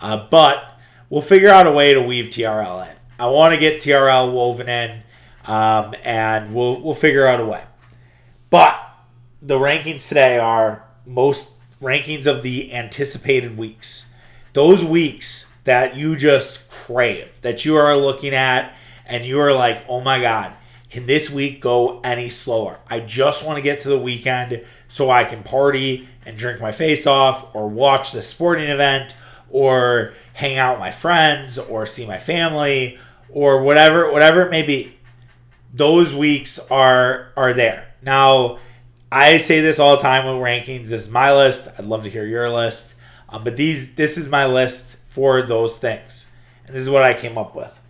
[0.00, 2.96] uh, but we'll figure out a way to weave TRL in.
[3.20, 5.02] I want to get TRL woven in,
[5.46, 7.62] um, and we'll we'll figure out a way.
[8.50, 8.80] But
[9.40, 14.10] the rankings today are most rankings of the anticipated weeks.
[14.54, 15.37] Those weeks
[15.68, 20.18] that you just crave, that you are looking at and you are like, oh my
[20.18, 20.54] God,
[20.88, 22.78] can this week go any slower?
[22.88, 26.72] I just want to get to the weekend so I can party and drink my
[26.72, 29.14] face off or watch the sporting event
[29.50, 34.62] or hang out with my friends or see my family or whatever whatever it may
[34.62, 34.96] be.
[35.74, 37.92] Those weeks are are there.
[38.00, 38.58] Now,
[39.12, 40.88] I say this all the time with rankings.
[40.88, 41.68] This is my list.
[41.78, 42.94] I'd love to hear your list.
[43.28, 46.30] Um, but these this is my list for those things.
[46.66, 47.80] And this is what I came up with.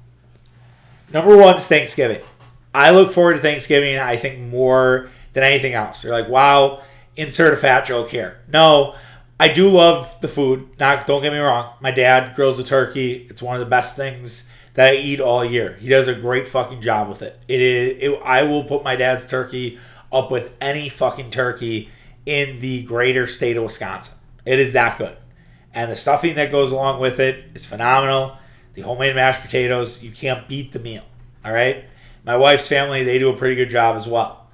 [1.12, 2.22] Number one is Thanksgiving.
[2.72, 6.04] I look forward to Thanksgiving, I think, more than anything else.
[6.04, 6.82] You're like, wow,
[7.16, 8.40] insert a fat joke here.
[8.52, 8.94] No,
[9.40, 10.68] I do love the food.
[10.78, 11.74] Not, don't get me wrong.
[11.80, 13.26] My dad grills a turkey.
[13.28, 15.74] It's one of the best things that I eat all year.
[15.74, 17.38] He does a great fucking job with it.
[17.48, 18.02] It is.
[18.02, 19.78] It, I will put my dad's turkey
[20.12, 21.90] up with any fucking turkey
[22.26, 24.18] in the greater state of Wisconsin.
[24.44, 25.16] It is that good
[25.78, 28.36] and the stuffing that goes along with it is phenomenal.
[28.74, 31.04] The homemade mashed potatoes, you can't beat the meal.
[31.44, 31.84] All right.
[32.24, 34.48] My wife's family, they do a pretty good job as well.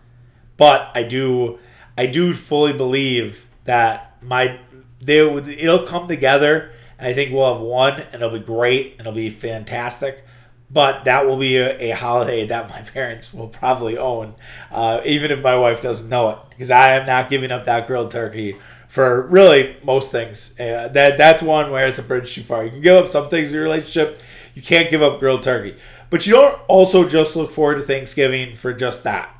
[0.58, 1.60] But I do,
[1.96, 4.60] I do fully believe that my
[5.00, 9.00] they it'll come together, and I think we'll have one, and it'll be great, and
[9.00, 10.26] it'll be fantastic.
[10.70, 14.34] But that will be a, a holiday that my parents will probably own,
[14.70, 17.86] uh, even if my wife doesn't know it, because I am not giving up that
[17.86, 18.56] grilled turkey
[18.88, 20.58] for really most things.
[20.58, 22.64] Uh, that that's one where it's a bridge too far.
[22.64, 24.20] You can give up some things in your relationship.
[24.54, 25.76] You can't give up grilled turkey.
[26.10, 29.30] But you don't also just look forward to Thanksgiving for just that.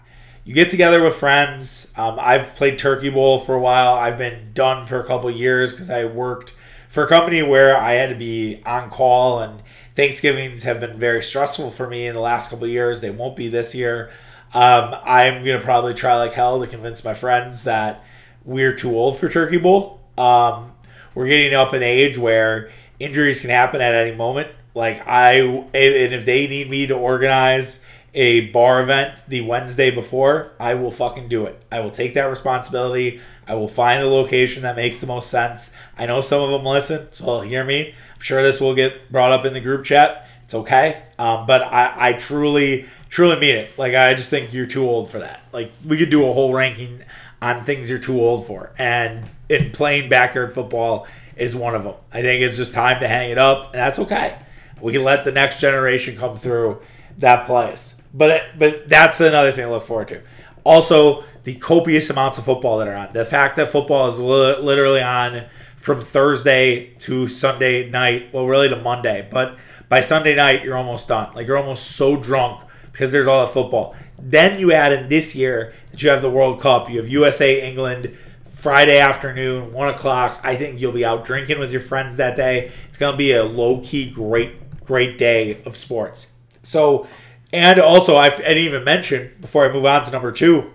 [0.45, 1.93] You get together with friends.
[1.97, 3.95] Um, I've played Turkey Bowl for a while.
[3.95, 6.57] I've been done for a couple years because I worked
[6.91, 9.63] for a company where I had to be on call, and
[9.97, 13.01] Thanksgivings have been very stressful for me in the last couple years.
[13.01, 14.11] They won't be this year.
[14.53, 18.05] Um, I'm gonna probably try like hell to convince my friends that
[18.45, 20.01] we're too old for Turkey Bowl.
[20.17, 20.73] Um,
[21.15, 24.51] we're getting up in age where injuries can happen at any moment.
[24.75, 30.53] Like I, and if they need me to organize a bar event the Wednesday before,
[30.59, 31.61] I will fucking do it.
[31.71, 33.21] I will take that responsibility.
[33.47, 35.75] I will find the location that makes the most sense.
[35.99, 37.95] I know some of them listen, so they'll hear me.
[38.15, 40.29] I'm sure this will get brought up in the group chat.
[40.45, 41.03] It's okay.
[41.19, 43.79] Um, but I, I truly, truly mean it.
[43.79, 45.42] Like, I just think you're too old for that.
[45.53, 47.03] Like, we could do a whole ranking
[47.45, 48.73] on things you're too old for.
[48.79, 51.95] And in playing backyard football is one of them.
[52.11, 54.38] I think it's just time to hang it up, and that's okay.
[54.81, 56.81] We can let the next generation come through
[57.19, 58.03] that place.
[58.15, 60.23] But but that's another thing to look forward to.
[60.65, 63.13] Also, the copious amounts of football that are on.
[63.13, 65.45] The fact that football is li- literally on
[65.77, 69.59] from Thursday to Sunday night, well, really to Monday, but
[69.90, 71.35] by Sunday night you're almost done.
[71.35, 73.95] Like you're almost so drunk because there's all the football.
[74.19, 77.63] Then you add in this year that you have the World Cup, you have USA
[77.63, 80.40] England Friday afternoon, one o'clock.
[80.42, 82.73] I think you'll be out drinking with your friends that day.
[82.88, 86.33] It's gonna be a low key great great day of sports.
[86.65, 87.07] So,
[87.53, 90.73] and also I didn't even mention before I move on to number two,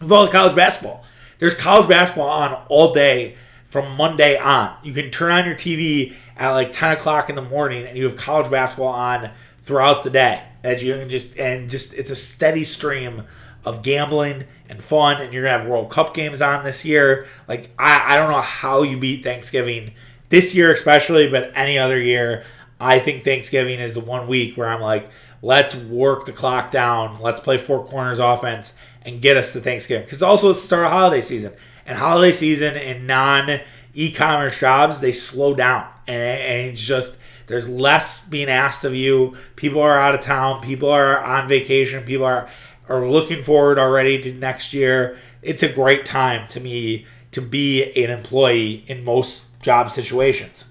[0.00, 1.04] with all the college basketball.
[1.38, 4.74] There's college basketball on all day from Monday on.
[4.82, 8.08] You can turn on your TV at like 10 o'clock in the morning and you
[8.08, 9.30] have college basketball on
[9.62, 10.42] throughout the day.
[10.62, 13.22] That you can just and just it's a steady stream
[13.66, 17.26] of gambling and fun and you're gonna have World Cup games on this year.
[17.48, 19.92] Like I, I don't know how you beat Thanksgiving
[20.28, 22.44] this year especially, but any other year.
[22.78, 25.10] I think Thanksgiving is the one week where I'm like,
[25.42, 30.04] let's work the clock down, let's play four corners offense and get us to Thanksgiving.
[30.04, 31.52] Because also it's the start of holiday season.
[31.86, 33.60] And holiday season in non
[33.94, 35.88] e-commerce jobs, they slow down.
[36.06, 39.36] And, and it's just there's less being asked of you.
[39.54, 40.60] People are out of town.
[40.62, 42.04] People are on vacation.
[42.04, 42.50] People are
[42.88, 45.18] are looking forward already to next year.
[45.42, 50.70] It's a great time to me to be an employee in most job situations.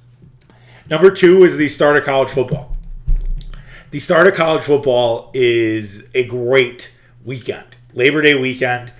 [0.89, 2.75] Number two is the start of college football.
[3.91, 6.93] The start of college football is a great
[7.23, 7.77] weekend.
[7.93, 8.91] Labor Day weekend.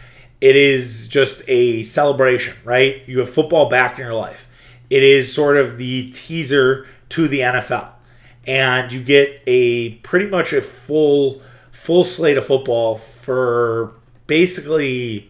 [0.42, 3.04] It is just a celebration, right?
[3.08, 4.50] You have football back in your life.
[4.90, 7.90] It is sort of the teaser to the NFL.
[8.48, 11.42] And you get a pretty much a full
[11.76, 13.94] full slate of football for
[14.28, 15.30] basically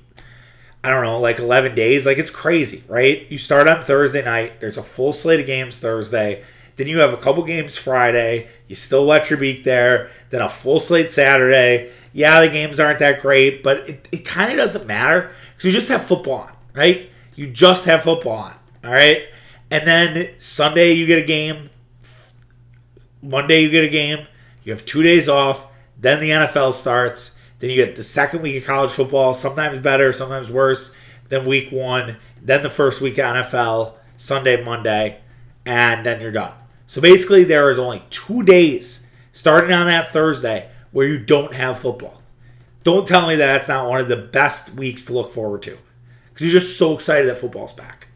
[0.83, 2.05] I don't know, like 11 days.
[2.05, 3.25] Like it's crazy, right?
[3.29, 4.61] You start on Thursday night.
[4.61, 6.43] There's a full slate of games Thursday.
[6.75, 8.49] Then you have a couple games Friday.
[8.67, 10.11] You still wet your beak there.
[10.29, 14.49] Then a full slate Saturday yeah, the games aren't that great, but it, it kind
[14.49, 17.09] of doesn't matter because you just have football on, right?
[17.35, 18.53] You just have football on,
[18.85, 19.23] all right?
[19.69, 21.69] And then Sunday you get a game,
[23.21, 24.27] Monday you get a game,
[24.63, 25.67] you have two days off,
[25.97, 30.11] then the NFL starts, then you get the second week of college football, sometimes better,
[30.11, 30.95] sometimes worse
[31.29, 35.21] than week one, then the first week of NFL, Sunday, Monday,
[35.65, 36.53] and then you're done.
[36.87, 41.79] So basically, there is only two days starting on that Thursday where you don't have
[41.79, 42.21] football.
[42.83, 45.77] Don't tell me that that's not one of the best weeks to look forward to
[46.29, 48.07] because you're just so excited that football's back.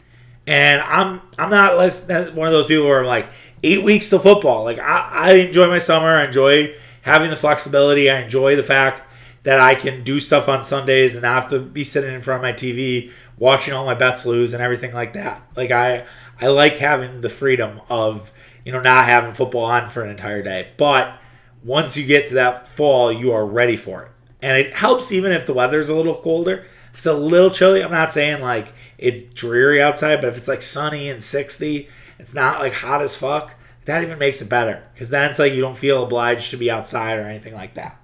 [0.45, 3.27] And I'm I'm not less one of those people where I'm like
[3.63, 4.63] eight weeks to football.
[4.63, 6.07] Like I, I enjoy my summer.
[6.07, 6.75] I enjoy
[7.09, 8.09] having the flexibility.
[8.09, 9.03] I enjoy the fact
[9.43, 12.43] that I can do stuff on Sundays and not have to be sitting in front
[12.43, 15.41] of my TV watching all my bets lose and everything like that.
[15.55, 16.05] Like I
[16.41, 18.31] I like having the freedom of
[18.65, 20.71] you know not having football on for an entire day.
[20.77, 21.17] But
[21.63, 24.11] once you get to that fall, you are ready for it.
[24.41, 26.65] And it helps even if the weather's a little colder.
[26.91, 30.47] If it's a little chilly, I'm not saying like it's dreary outside, but if it's
[30.47, 33.53] like sunny and 60, it's not like hot as fuck,
[33.89, 34.83] that even makes it better.
[34.93, 37.99] Because then it's like you don't feel obliged to be outside or anything like that.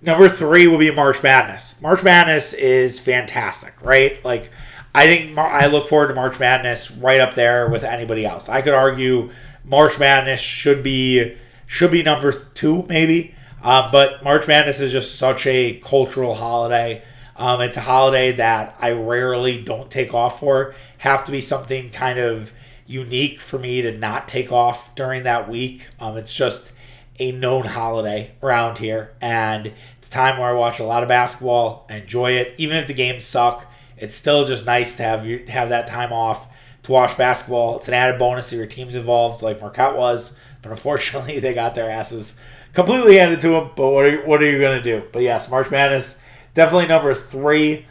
[0.00, 1.80] Number three will be March Madness.
[1.82, 4.24] March Madness is fantastic, right?
[4.24, 4.50] Like,
[4.94, 8.48] I think I look forward to March Madness right up there with anybody else.
[8.48, 9.30] I could argue
[9.62, 11.36] March Madness should be
[11.66, 13.34] should be number two, maybe.
[13.62, 17.02] Uh, but March Madness is just such a cultural holiday.
[17.36, 20.74] Um, it's a holiday that I rarely don't take off for.
[20.98, 22.52] Have to be something kind of
[22.88, 25.88] unique for me to not take off during that week.
[26.00, 26.72] Um, it's just
[27.20, 31.86] a known holiday around here, and it's time where I watch a lot of basketball.
[31.90, 33.70] I enjoy it, even if the games suck.
[33.96, 36.46] It's still just nice to have you have that time off
[36.84, 37.76] to watch basketball.
[37.76, 40.38] It's an added bonus if your team's involved, like Marquette was.
[40.62, 42.40] But unfortunately, they got their asses
[42.72, 43.70] completely handed to them.
[43.76, 45.04] But what are, what are you to do?
[45.12, 46.22] But yes, March Madness,
[46.54, 47.86] definitely number three.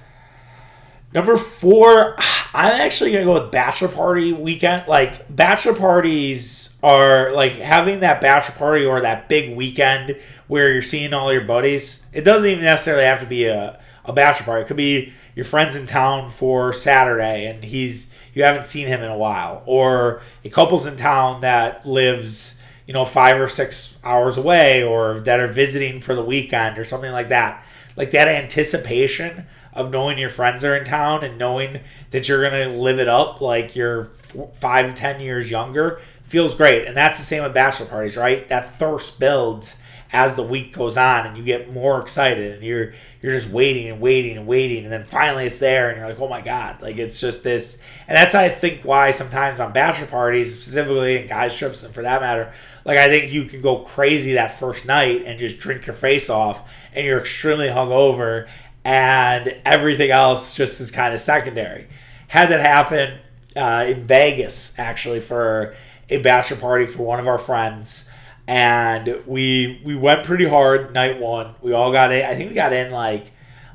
[1.13, 2.15] Number four,
[2.53, 4.87] I'm actually to go with Bachelor Party weekend.
[4.87, 10.81] Like, Bachelor parties are like having that Bachelor Party or that big weekend where you're
[10.81, 12.05] seeing all your buddies.
[12.13, 14.63] It doesn't even necessarily have to be a, a Bachelor Party.
[14.63, 19.01] It could be your friends in town for Saturday and he's you haven't seen him
[19.01, 19.63] in a while.
[19.65, 25.19] Or a couple's in town that lives you know, five or six hours away or
[25.21, 27.65] that are visiting for the weekend or something like that.
[27.95, 29.45] Like that anticipation
[29.77, 31.79] of knowing your friends are in town and knowing
[32.11, 36.55] that you're going to live it up like you're five to 10 years younger feels
[36.55, 36.85] great.
[36.87, 38.47] And that's the same with bachelor parties, right?
[38.49, 42.93] That thirst builds as the week goes on and you get more excited and you're
[43.21, 46.17] you're just waiting and waiting and waiting and then finally it's there and you're like
[46.21, 50.07] oh my god like it's just this and that's i think why sometimes on bachelor
[50.07, 52.53] parties specifically and guys trips and for that matter
[52.87, 56.29] like I think you can go crazy that first night and just drink your face
[56.29, 58.47] off, and you're extremely hungover,
[58.87, 61.87] and everything else just is kind of secondary.
[62.29, 63.19] Had that happen
[63.55, 65.75] uh, in Vegas actually for
[66.09, 68.09] a bachelor party for one of our friends.
[68.47, 71.53] and we we went pretty hard night one.
[71.61, 72.23] We all got in.
[72.25, 73.31] I think we got in like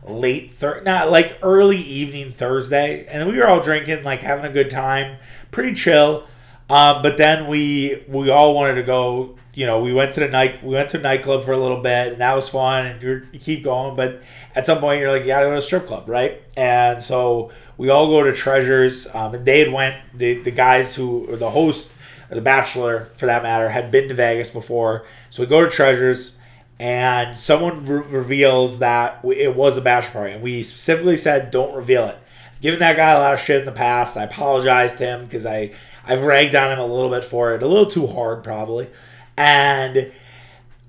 [0.06, 4.52] late thir- not like early evening Thursday, and we were all drinking, like having a
[4.52, 5.18] good time,
[5.50, 6.26] pretty chill.
[6.70, 9.36] Um, but then we we all wanted to go.
[9.54, 12.12] You know, we went to the night we went to nightclub for a little bit,
[12.12, 12.86] and that was fun.
[12.86, 14.22] And you you keep going, but
[14.54, 16.42] at some point you're like, you gotta go to a strip club, right?
[16.56, 20.94] And so we all go to Treasures, um, and they had went the the guys
[20.94, 21.94] who or the host
[22.30, 25.70] or the Bachelor for that matter had been to Vegas before, so we go to
[25.70, 26.38] Treasures
[26.82, 31.76] and someone re- reveals that it was a bachelor party, and we specifically said don't
[31.76, 32.18] reveal it.
[32.52, 34.16] I've given that guy a lot of shit in the past.
[34.16, 35.70] I apologized to him because I
[36.04, 38.88] I've ragged on him a little bit for it, a little too hard probably,
[39.36, 40.12] and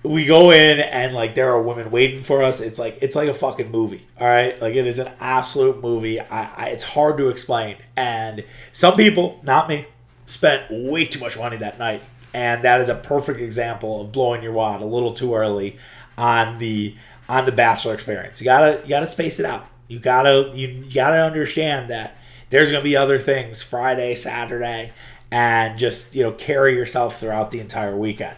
[0.04, 2.60] we go in and like there are women waiting for us.
[2.60, 4.06] It's like it's like a fucking movie.
[4.20, 6.20] All right, like it is an absolute movie.
[6.20, 9.86] I, I it's hard to explain, and some people, not me,
[10.26, 12.02] spent way too much money that night
[12.34, 15.78] and that is a perfect example of blowing your wad a little too early
[16.18, 16.96] on the
[17.30, 18.41] on the bachelor experience.
[18.41, 19.68] You gotta you gotta space it out.
[19.88, 22.18] You gotta you gotta understand that
[22.50, 24.91] there's gonna be other things Friday, Saturday,
[25.34, 28.38] and just you know carry yourself throughout the entire weekend.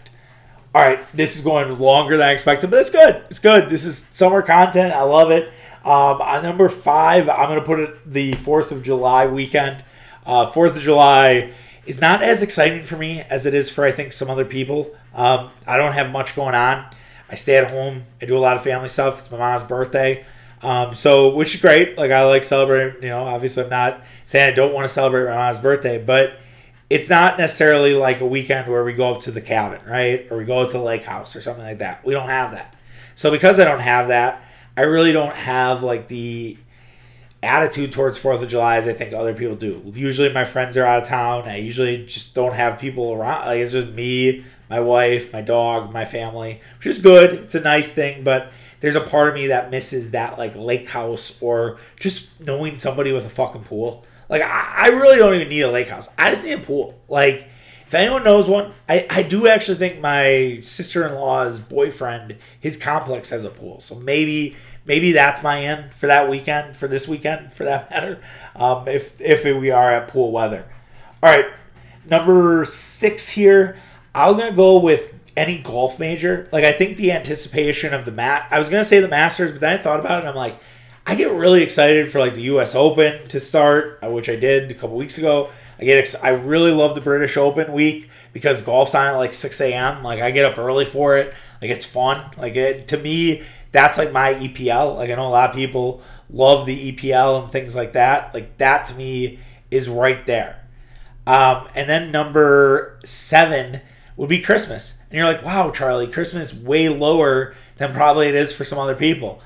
[0.74, 3.22] All right, this is going longer than I expected, but it's good.
[3.28, 3.68] It's good.
[3.68, 4.94] This is summer content.
[4.94, 5.52] I love it.
[5.84, 9.84] Um, on number five, I'm gonna put it the Fourth of July weekend.
[10.24, 11.52] Uh, Fourth of July
[11.84, 14.90] is not as exciting for me as it is for I think some other people.
[15.14, 16.86] Um, I don't have much going on.
[17.28, 18.04] I stay at home.
[18.22, 19.18] I do a lot of family stuff.
[19.18, 20.24] It's my mom's birthday,
[20.62, 21.98] um, so which is great.
[21.98, 23.02] Like I like celebrating.
[23.02, 26.38] You know, obviously I'm not saying I don't want to celebrate my mom's birthday, but
[26.88, 30.38] it's not necessarily like a weekend where we go up to the cabin, right, or
[30.38, 32.04] we go to the lake house or something like that.
[32.04, 32.76] We don't have that.
[33.14, 34.42] So because I don't have that,
[34.76, 36.56] I really don't have like the
[37.42, 39.82] attitude towards Fourth of July as I think other people do.
[39.94, 41.44] Usually, my friends are out of town.
[41.44, 43.46] I usually just don't have people around.
[43.46, 47.34] Like it's just me, my wife, my dog, my family, which is good.
[47.34, 50.88] It's a nice thing, but there's a part of me that misses that like lake
[50.88, 54.05] house or just knowing somebody with a fucking pool.
[54.28, 56.12] Like I, I really don't even need a lake house.
[56.18, 56.98] I just need a pool.
[57.08, 57.48] Like
[57.86, 62.76] if anyone knows one, I, I do actually think my sister in law's boyfriend, his
[62.76, 63.80] complex has a pool.
[63.80, 68.20] So maybe maybe that's my end for that weekend, for this weekend, for that matter.
[68.56, 70.66] Um, if if we are at pool weather.
[71.22, 71.50] All right,
[72.04, 73.76] number six here.
[74.14, 76.48] I'm gonna go with any golf major.
[76.50, 78.48] Like I think the anticipation of the mat.
[78.50, 80.20] I was gonna say the Masters, but then I thought about it.
[80.20, 80.58] and I'm like,
[81.06, 82.74] I get really excited for like the U.S.
[82.74, 85.50] Open to start, uh, which I did a couple weeks ago.
[85.78, 89.32] I get ex- I really love the British Open week because golf's on at like
[89.32, 90.02] 6 a.m.
[90.02, 91.32] Like I get up early for it.
[91.62, 92.32] Like it's fun.
[92.36, 94.96] Like it to me, that's like my EPL.
[94.96, 98.34] Like I know a lot of people love the EPL and things like that.
[98.34, 99.38] Like that to me
[99.70, 100.66] is right there.
[101.24, 103.80] Um, and then number seven
[104.16, 105.00] would be Christmas.
[105.08, 108.96] And you're like, wow, Charlie, Christmas way lower than probably it is for some other
[108.96, 109.40] people.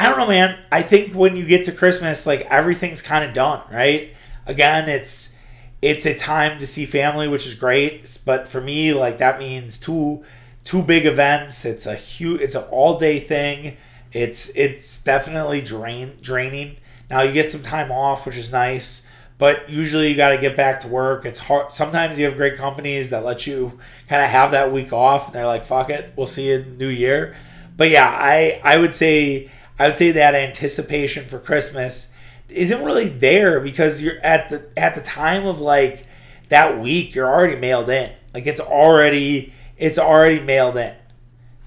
[0.00, 0.58] I don't know, man.
[0.72, 4.14] I think when you get to Christmas, like everything's kind of done, right?
[4.46, 5.36] Again, it's
[5.82, 8.18] it's a time to see family, which is great.
[8.24, 10.24] But for me, like that means two
[10.64, 11.66] two big events.
[11.66, 13.76] It's a huge, it's an all day thing.
[14.10, 16.78] It's it's definitely drain draining.
[17.10, 20.56] Now you get some time off, which is nice, but usually you got to get
[20.56, 21.26] back to work.
[21.26, 21.74] It's hard.
[21.74, 23.78] Sometimes you have great companies that let you
[24.08, 25.26] kind of have that week off.
[25.26, 27.36] And they're like, "Fuck it, we'll see you in new year."
[27.76, 32.14] But yeah, I I would say I would say that anticipation for Christmas
[32.50, 36.04] isn't really there because you're at the at the time of like
[36.50, 38.12] that week you're already mailed in.
[38.34, 40.94] Like it's already it's already mailed in.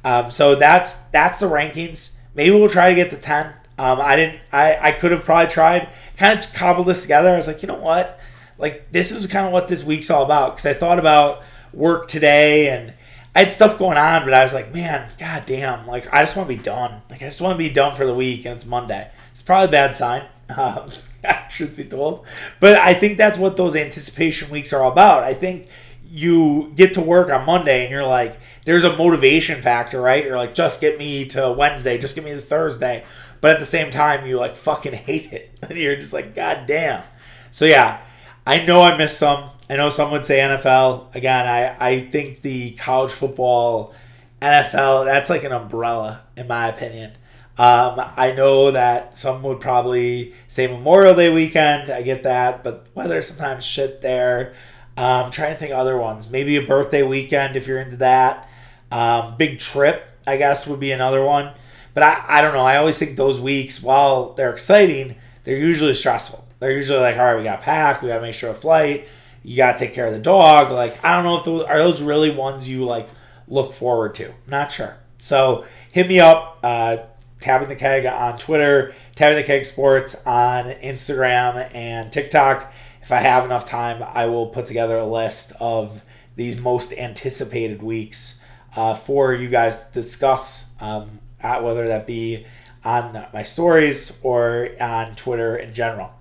[0.05, 2.18] Um, so that's that's the rankings.
[2.36, 3.47] Maybe we'll try to get to ten.
[3.80, 4.39] Um, I didn't.
[4.51, 7.30] I I could have probably tried kind of cobbled this together.
[7.30, 8.20] I was like, you know what,
[8.59, 11.41] like this is kind of what this week's all about because I thought about
[11.74, 12.93] work today and
[13.36, 16.38] I had stuff going on, but I was like, man, god damn, like I just
[16.38, 17.02] want to be done.
[17.10, 19.10] Like I just want to be done for the week, and it's Monday.
[19.32, 20.24] It's probably a bad sign.
[20.56, 20.90] Um,
[21.50, 22.28] should be told,
[22.60, 25.24] but I think that's what those anticipation weeks are all about.
[25.24, 25.70] I think
[26.14, 30.24] you get to work on Monday and you're like, there's a motivation factor, right?
[30.24, 33.04] You're like, just get me to Wednesday, just get me to Thursday.
[33.42, 35.58] But at the same time, you like fucking hate it.
[35.64, 37.04] And you're just like, God damn.
[37.50, 38.00] So yeah,
[38.46, 39.50] I know I missed some.
[39.74, 41.15] I know some would say NFL.
[41.15, 43.95] Again, I, I think the college football,
[44.39, 47.13] NFL, that's like an umbrella, in my opinion.
[47.57, 51.89] Um, I know that some would probably say Memorial Day weekend.
[51.89, 54.53] I get that, but weather sometimes shit there.
[54.95, 56.30] Um, trying to think other ones.
[56.30, 58.47] Maybe a birthday weekend if you're into that.
[58.91, 61.51] Um, big trip, I guess, would be another one.
[61.95, 62.63] But I, I don't know.
[62.63, 65.15] I always think those weeks, while they're exciting,
[65.45, 66.47] they're usually stressful.
[66.59, 68.53] They're usually like, all right, we got to pack, we got to make sure a
[68.53, 69.07] flight,
[69.44, 70.72] you got to take care of the dog.
[70.72, 73.10] Like, I don't know if those are those really ones you like
[73.48, 74.34] look forward to.
[74.48, 74.98] Not sure.
[75.18, 76.98] So hit me up, uh,
[77.39, 82.74] Tapping the Keg on Twitter, Tapping the Keg Sports on Instagram and TikTok.
[83.02, 86.02] If I have enough time, I will put together a list of
[86.36, 88.39] these most anticipated weeks
[88.76, 92.46] uh, for you guys to discuss, um, at whether that be
[92.86, 96.12] on my stories or on Twitter in general.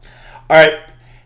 [0.51, 0.81] All right,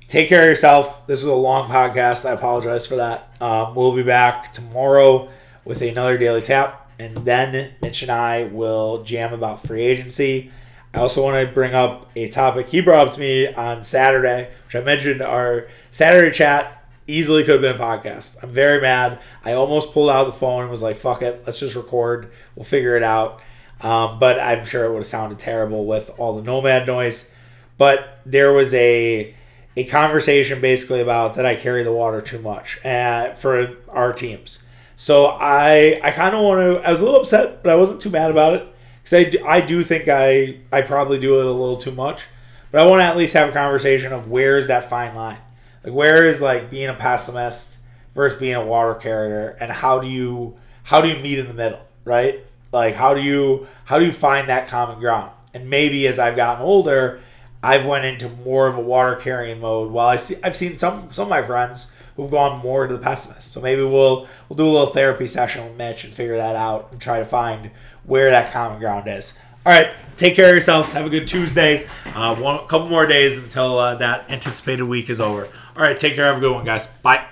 [0.09, 1.07] take care of yourself.
[1.07, 2.29] This was a long podcast.
[2.29, 3.31] I apologize for that.
[3.41, 5.29] Um, we'll be back tomorrow
[5.65, 10.51] with another daily tap, and then Mitch and I will jam about free agency.
[10.95, 14.51] I also want to bring up a topic he brought up to me on Saturday,
[14.65, 18.43] which I mentioned our Saturday chat easily could have been a podcast.
[18.43, 19.21] I'm very mad.
[19.45, 22.33] I almost pulled out the phone and was like, fuck it, let's just record.
[22.55, 23.43] We'll figure it out.
[23.81, 27.31] Um, but I'm sure it would have sounded terrible with all the nomad noise.
[27.77, 29.35] But there was a
[29.77, 34.67] a conversation basically about that I carry the water too much uh, for our teams.
[34.97, 36.87] So I I kind of want to.
[36.87, 39.61] I was a little upset, but I wasn't too mad about it because I, I
[39.61, 42.25] do think I I probably do it a little too much.
[42.73, 45.39] But I want to at least have a conversation of where's that fine line.
[45.85, 47.79] Like where is like being a pessimist
[48.15, 51.55] versus being a water carrier, and how do you how do you meet in the
[51.55, 52.41] middle, right?
[52.73, 55.31] Like how do you how do you find that common ground?
[55.53, 57.21] And maybe as I've gotten older,
[57.67, 59.91] I've went into more of a water carrying mode.
[59.91, 63.03] While I see I've seen some some of my friends who've gone more to the
[63.03, 63.51] pessimist.
[63.53, 66.89] So maybe we'll we'll do a little therapy session with Mitch and figure that out
[66.93, 67.71] and try to find
[68.05, 69.39] where that common ground is.
[69.67, 70.93] All right, take care of yourselves.
[70.93, 71.89] Have a good Tuesday.
[72.15, 75.47] Uh, one couple more days until uh, that anticipated week is over.
[75.77, 76.27] All right, take care.
[76.27, 76.87] Have a good one, guys.
[76.87, 77.27] Bye.